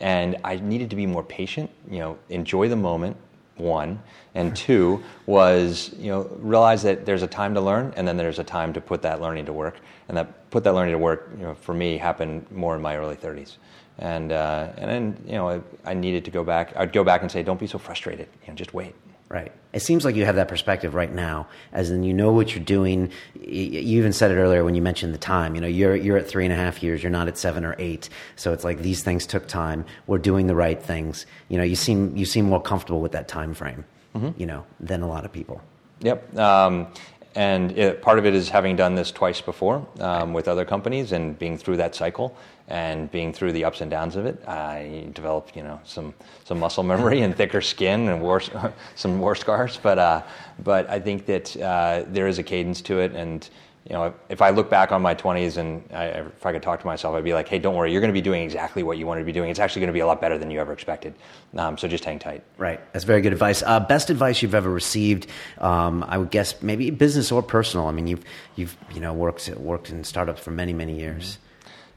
[0.00, 3.16] And I needed to be more patient, you know, enjoy the moment,
[3.58, 4.02] one.
[4.34, 8.40] And two was, you know, realize that there's a time to learn and then there's
[8.40, 9.76] a time to put that learning to work.
[10.08, 12.96] And that put that learning to work, you know, for me happened more in my
[12.96, 13.58] early 30s
[13.98, 16.72] and uh, and then you know I, I, needed to go back.
[16.76, 18.28] I'd go back and say, don't be so frustrated.
[18.42, 18.94] You know, just wait.
[19.28, 19.52] Right.
[19.72, 22.64] It seems like you have that perspective right now, as in you know what you're
[22.64, 23.10] doing.
[23.34, 25.54] You even said it earlier when you mentioned the time.
[25.54, 27.02] You know, you're you're at three and a half years.
[27.02, 28.08] You're not at seven or eight.
[28.36, 29.86] So it's like these things took time.
[30.06, 31.26] We're doing the right things.
[31.48, 33.84] You know, you seem you seem more comfortable with that time frame.
[34.14, 34.40] Mm-hmm.
[34.40, 35.60] You know, than a lot of people.
[36.00, 36.38] Yep.
[36.38, 36.88] Um,
[37.34, 41.12] and it, part of it is having done this twice before um, with other companies
[41.12, 42.36] and being through that cycle
[42.68, 44.42] and being through the ups and downs of it.
[44.48, 46.14] I developed, you know, some,
[46.44, 48.40] some muscle memory and thicker skin and war,
[48.94, 49.78] some war scars.
[49.82, 50.22] But, uh,
[50.62, 53.12] but I think that uh, there is a cadence to it.
[53.14, 53.48] And,
[53.88, 56.80] you know, if I look back on my 20s and I, if I could talk
[56.80, 58.96] to myself, I'd be like, hey, don't worry, you're going to be doing exactly what
[58.96, 59.50] you wanted to be doing.
[59.50, 61.14] It's actually going to be a lot better than you ever expected.
[61.54, 62.42] Um, so just hang tight.
[62.56, 62.80] Right.
[62.94, 63.62] That's very good advice.
[63.62, 65.26] Uh, best advice you've ever received,
[65.58, 67.86] um, I would guess maybe business or personal.
[67.86, 68.24] I mean, you've,
[68.56, 71.36] you've you know, worked, worked in startups for many, many years.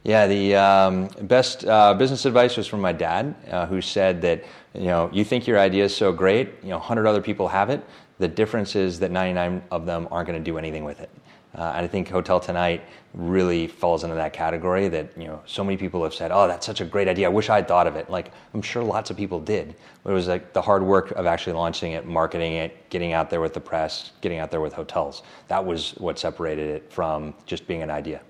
[0.04, 4.44] Yeah, the um, best uh, business advice was from my dad, uh, who said that,
[4.74, 7.70] you know, you think your idea is so great, you know, 100 other people have
[7.70, 7.82] it.
[8.20, 11.10] The difference is that 99 of them aren't going to do anything with it.
[11.56, 12.84] Uh, and I think Hotel Tonight
[13.14, 16.66] really falls into that category that, you know, so many people have said, oh, that's
[16.66, 17.26] such a great idea.
[17.26, 18.10] I wish I'd thought of it.
[18.10, 19.76] Like, I'm sure lots of people did.
[20.04, 23.30] But it was like the hard work of actually launching it, marketing it, getting out
[23.30, 25.24] there with the press, getting out there with hotels.
[25.48, 28.22] That was what separated it from just being an idea.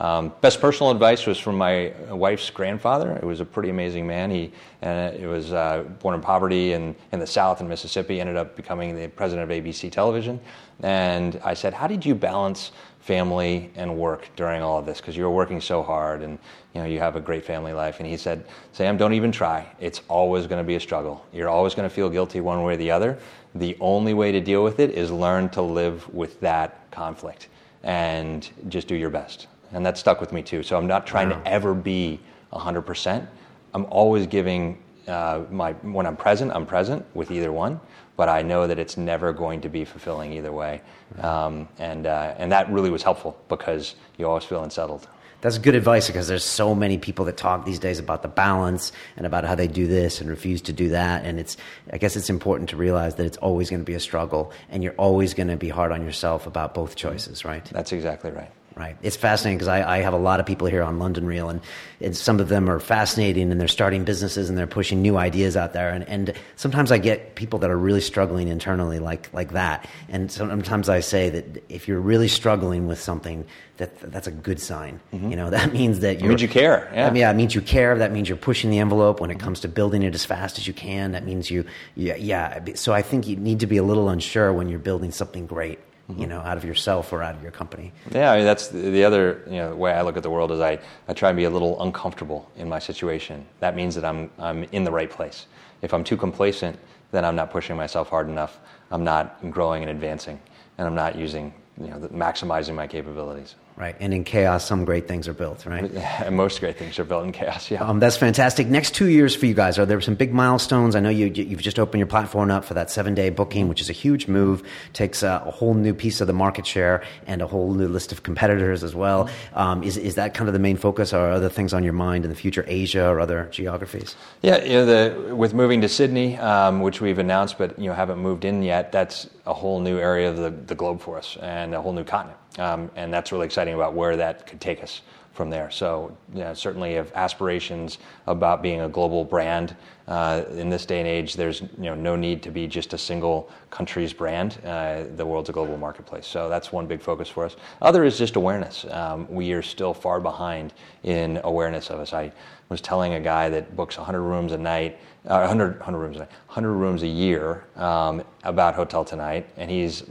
[0.00, 3.12] Um, best personal advice was from my wife's grandfather.
[3.16, 4.30] It was a pretty amazing man.
[4.30, 4.50] He
[4.82, 8.18] uh, it was uh, born in poverty in, in the South in Mississippi.
[8.18, 10.40] Ended up becoming the president of ABC Television.
[10.82, 15.02] And I said, "How did you balance family and work during all of this?
[15.02, 16.38] Because you were working so hard, and
[16.74, 19.66] you know you have a great family life." And he said, "Sam, don't even try.
[19.80, 21.26] It's always going to be a struggle.
[21.30, 23.18] You're always going to feel guilty one way or the other.
[23.54, 27.48] The only way to deal with it is learn to live with that conflict."
[27.82, 30.62] and just do your best and that stuck with me too.
[30.62, 31.40] So I'm not trying wow.
[31.40, 32.20] to ever be
[32.52, 33.26] 100%.
[33.74, 37.80] I'm always giving uh, my when I'm present, I'm present with either one,
[38.16, 40.82] but I know that it's never going to be fulfilling either way,
[41.20, 45.08] um, and uh, and that really was helpful because you always feel unsettled.
[45.40, 48.92] That's good advice because there's so many people that talk these days about the balance
[49.16, 51.24] and about how they do this and refuse to do that.
[51.24, 51.56] And it's,
[51.90, 54.84] I guess it's important to realize that it's always going to be a struggle and
[54.84, 57.64] you're always going to be hard on yourself about both choices, right?
[57.64, 58.50] That's exactly right.
[58.76, 58.96] Right.
[59.02, 61.60] It's fascinating because I, I, have a lot of people here on London Real, and,
[62.00, 65.56] and some of them are fascinating and they're starting businesses and they're pushing new ideas
[65.56, 65.90] out there.
[65.90, 69.88] And, and sometimes I get people that are really struggling internally like, like that.
[70.08, 73.44] And sometimes I say that if you're really struggling with something,
[73.78, 75.00] that that's a good sign.
[75.12, 75.30] Mm-hmm.
[75.30, 76.90] You know, that means that you means you care.
[76.94, 77.06] Yeah.
[77.06, 77.98] I mean, yeah, it means you care.
[77.98, 80.66] That means you're pushing the envelope when it comes to building it as fast as
[80.66, 81.12] you can.
[81.12, 81.64] That means you,
[81.96, 82.64] yeah, yeah.
[82.74, 85.80] So I think you need to be a little unsure when you're building something great
[86.18, 87.92] you know, out of yourself or out of your company.
[88.10, 90.60] Yeah, I mean, that's the other you know, way I look at the world is
[90.60, 93.46] I, I try and be a little uncomfortable in my situation.
[93.60, 95.46] That means that I'm, I'm in the right place.
[95.82, 96.78] If I'm too complacent,
[97.12, 98.58] then I'm not pushing myself hard enough.
[98.90, 100.40] I'm not growing and advancing,
[100.78, 103.54] and I'm not using, you know, maximizing my capabilities.
[103.80, 105.90] Right, and in chaos, some great things are built, right?
[106.20, 107.70] And most great things are built in chaos.
[107.70, 108.66] Yeah, um, that's fantastic.
[108.66, 110.94] Next two years for you guys, are there some big milestones?
[110.94, 113.80] I know you you've just opened your platform up for that seven day booking, which
[113.80, 114.62] is a huge move.
[114.92, 118.12] Takes a, a, whole new piece of the market share and a whole new list
[118.12, 119.30] of competitors as well.
[119.54, 121.94] Um, is is that kind of the main focus, or are other things on your
[121.94, 124.14] mind in the future, Asia or other geographies?
[124.42, 127.94] Yeah, you know, the, with moving to Sydney, um, which we've announced, but you know
[127.94, 128.92] haven't moved in yet.
[128.92, 132.04] That's a whole new area of the, the globe for us and a whole new
[132.04, 132.39] continent.
[132.58, 135.70] Um, and that's really exciting about where that could take us from there.
[135.70, 136.16] So
[136.54, 139.76] certainly have aspirations about being a global brand.
[140.08, 142.98] Uh, in this day and age, there's you know, no need to be just a
[142.98, 144.58] single country's brand.
[144.66, 146.26] Uh, the world's a global marketplace.
[146.26, 147.56] So that's one big focus for us.
[147.80, 148.84] Other is just awareness.
[148.90, 150.74] Um, we are still far behind
[151.04, 152.12] in awareness of us.
[152.12, 152.32] I
[152.68, 156.20] was telling a guy that books 100 rooms a night, uh, 100, 100 rooms a
[156.20, 160.02] night, 100 rooms a year um, about Hotel Tonight, and he's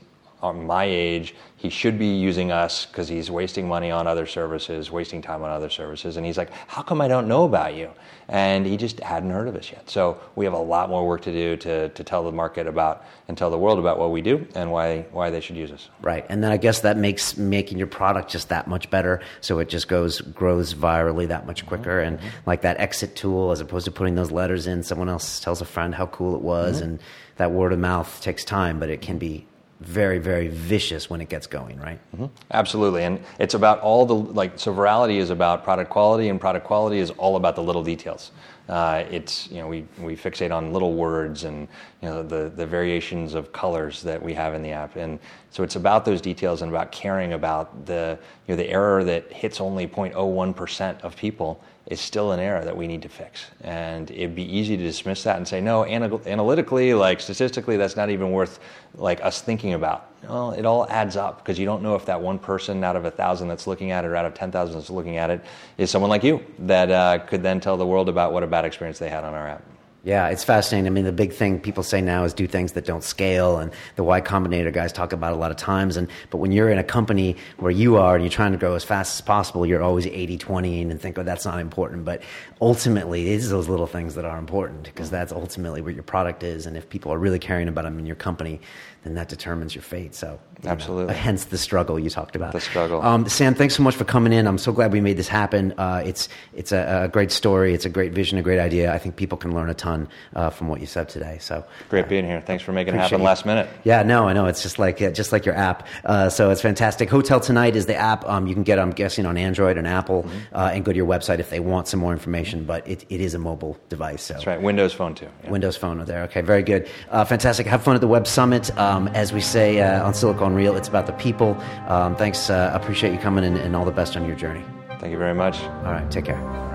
[0.42, 5.22] my age, he should be using us because he's wasting money on other services, wasting
[5.22, 6.16] time on other services.
[6.16, 7.92] And he's like, How come I don't know about you?
[8.30, 9.90] And he just hadn't heard of us yet.
[9.90, 13.04] So we have a lot more work to do to, to tell the market about
[13.28, 15.90] and tell the world about what we do and why, why they should use us.
[16.02, 16.26] Right.
[16.30, 19.22] And then I guess that makes making your product just that much better.
[19.42, 22.02] So it just goes, grows virally that much quicker.
[22.02, 22.24] Mm-hmm.
[22.24, 25.60] And like that exit tool, as opposed to putting those letters in, someone else tells
[25.60, 26.78] a friend how cool it was.
[26.78, 26.86] Mm-hmm.
[26.86, 27.00] And
[27.38, 29.48] that word of mouth takes time, but it can be
[29.80, 32.00] very very vicious when it gets going right?
[32.14, 32.26] Mm-hmm.
[32.52, 33.04] absolutely.
[33.04, 37.00] And it's about all the like so virality is about product quality and product quality
[37.00, 38.32] is all about the little details.
[38.68, 41.68] Uh, it's you know we, we fixate on little words and
[42.02, 44.96] you know the, the variations of colors that we have in the app.
[44.96, 45.20] And
[45.50, 49.32] so it's about those details and about caring about the you know the error that
[49.32, 53.46] hits only 0.01% of people is still an error that we need to fix.
[53.62, 58.12] And it'd be easy to dismiss that and say, no, analytically, like statistically, that's not
[58.12, 58.60] even worth
[58.94, 60.08] like us thinking about.
[60.24, 63.06] Well, it all adds up because you don't know if that one person out of
[63.06, 65.44] a thousand that's looking at it or out of 10,000 that's looking at it
[65.78, 68.66] is someone like you that uh, could then tell the world about what a bad
[68.66, 69.64] experience they had on our app.
[70.04, 70.88] Yeah, it's fascinating.
[70.88, 73.72] I mean, the big thing people say now is do things that don't scale, and
[73.98, 75.98] the Y Combinator guys talk about a lot of times.
[75.98, 78.76] And but when you're in a company where you are and you're trying to grow
[78.76, 82.06] as fast as possible, you're always 80-20 and think, oh, that's not important.
[82.06, 82.22] But
[82.62, 86.44] ultimately, it is those little things that are important because that's ultimately where your product
[86.44, 86.66] is.
[86.66, 88.62] And if people are really caring about them in your company,
[89.04, 90.16] then that determines your fate.
[90.16, 92.54] So absolutely, know, hence the struggle you talked about.
[92.54, 93.02] The struggle.
[93.02, 94.48] Um, Sam, thanks so much for coming in.
[94.48, 95.74] I'm so glad we made this happen.
[95.78, 97.74] Uh, it's it's a, a, great story.
[97.74, 98.94] It's a great vision, a great idea.
[98.94, 99.89] I think people can learn a ton
[100.36, 101.38] uh, from what you said today.
[101.40, 102.42] So great uh, being here.
[102.42, 103.26] Thanks for making it happen you.
[103.26, 103.70] last minute.
[103.84, 104.46] Yeah, no, I know.
[104.46, 105.88] It's just like just like your app.
[106.06, 107.10] Uh, so it's fantastic.
[107.10, 108.26] Hotel Tonight is the app.
[108.26, 110.38] Um, you can get, I'm guessing, on Android and Apple, mm-hmm.
[110.56, 112.66] Uh, and go to your website if they want some more information.
[112.66, 114.24] But it, it is a mobile device.
[114.24, 114.62] So that's right.
[114.62, 115.30] Windows Phone too.
[115.44, 115.52] Yeah.
[115.52, 116.24] Windows Phone are there.
[116.24, 116.90] Okay, very good.
[117.10, 117.68] Uh, fantastic.
[117.68, 118.76] Have fun at the Web Summit.
[118.78, 120.76] Um, as we say uh, on Silicon Real.
[120.76, 121.56] It's about the people.
[121.88, 122.50] Um, thanks.
[122.50, 124.64] Uh, appreciate you coming and, and all the best on your journey.
[125.00, 125.62] Thank you very much.
[125.62, 126.10] All right.
[126.12, 126.69] Take care.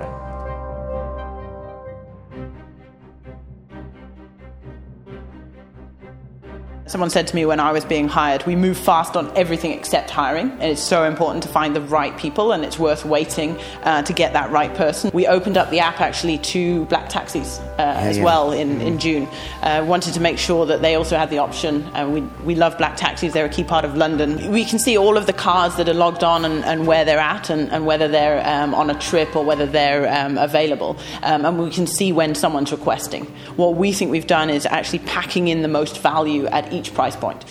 [6.87, 10.11] Someone said to me when I was being hired, we move fast on everything except
[10.11, 14.03] hiring, and it's so important to find the right people, and it's worth waiting uh,
[14.03, 15.11] to get that right person.
[15.15, 18.25] We opened up the app actually to black taxis uh, yeah, as yeah.
[18.25, 19.27] well in, in June.
[19.63, 21.85] Uh, wanted to make sure that they also had the option.
[21.97, 24.53] Uh, we, we love black taxis, they're a key part of London.
[24.53, 27.19] We can see all of the cars that are logged on and, and where they're
[27.19, 30.99] at, and, and whether they're um, on a trip or whether they're um, available.
[31.23, 33.25] Um, and we can see when someone's requesting.
[33.57, 37.17] What we think we've done is actually packing in the most value at each price
[37.17, 37.45] point.